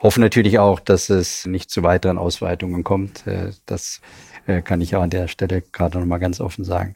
hoffen 0.00 0.22
natürlich 0.22 0.58
auch, 0.58 0.80
dass 0.80 1.10
es 1.10 1.44
nicht 1.44 1.70
zu 1.70 1.82
weiteren 1.82 2.16
Ausweitungen 2.16 2.82
kommt. 2.82 3.26
Äh, 3.26 3.50
das 3.66 4.00
kann 4.64 4.80
ich 4.80 4.94
auch 4.94 5.02
an 5.02 5.10
der 5.10 5.26
Stelle 5.26 5.60
gerade 5.72 5.98
noch 5.98 6.06
mal 6.06 6.18
ganz 6.18 6.40
offen 6.40 6.64
sagen. 6.64 6.94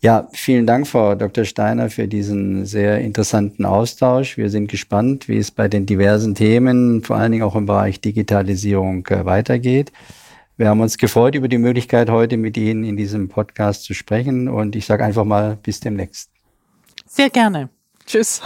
Ja, 0.00 0.28
vielen 0.32 0.64
Dank, 0.64 0.86
Frau 0.86 1.16
Dr. 1.16 1.44
Steiner, 1.44 1.90
für 1.90 2.06
diesen 2.06 2.66
sehr 2.66 3.00
interessanten 3.00 3.64
Austausch. 3.64 4.36
Wir 4.36 4.48
sind 4.48 4.70
gespannt, 4.70 5.26
wie 5.26 5.38
es 5.38 5.50
bei 5.50 5.66
den 5.66 5.86
diversen 5.86 6.36
Themen, 6.36 7.02
vor 7.02 7.16
allen 7.16 7.32
Dingen 7.32 7.42
auch 7.42 7.56
im 7.56 7.66
Bereich 7.66 8.00
Digitalisierung, 8.00 9.04
weitergeht. 9.08 9.90
Wir 10.58 10.68
haben 10.68 10.80
uns 10.80 10.98
gefreut 10.98 11.36
über 11.36 11.46
die 11.46 11.56
Möglichkeit, 11.56 12.10
heute 12.10 12.36
mit 12.36 12.56
Ihnen 12.56 12.82
in 12.82 12.96
diesem 12.96 13.28
Podcast 13.28 13.84
zu 13.84 13.94
sprechen. 13.94 14.48
Und 14.48 14.74
ich 14.74 14.86
sage 14.86 15.04
einfach 15.04 15.24
mal 15.24 15.56
bis 15.62 15.78
demnächst. 15.78 16.32
Sehr 17.06 17.30
gerne. 17.30 17.68
Tschüss. 18.04 18.42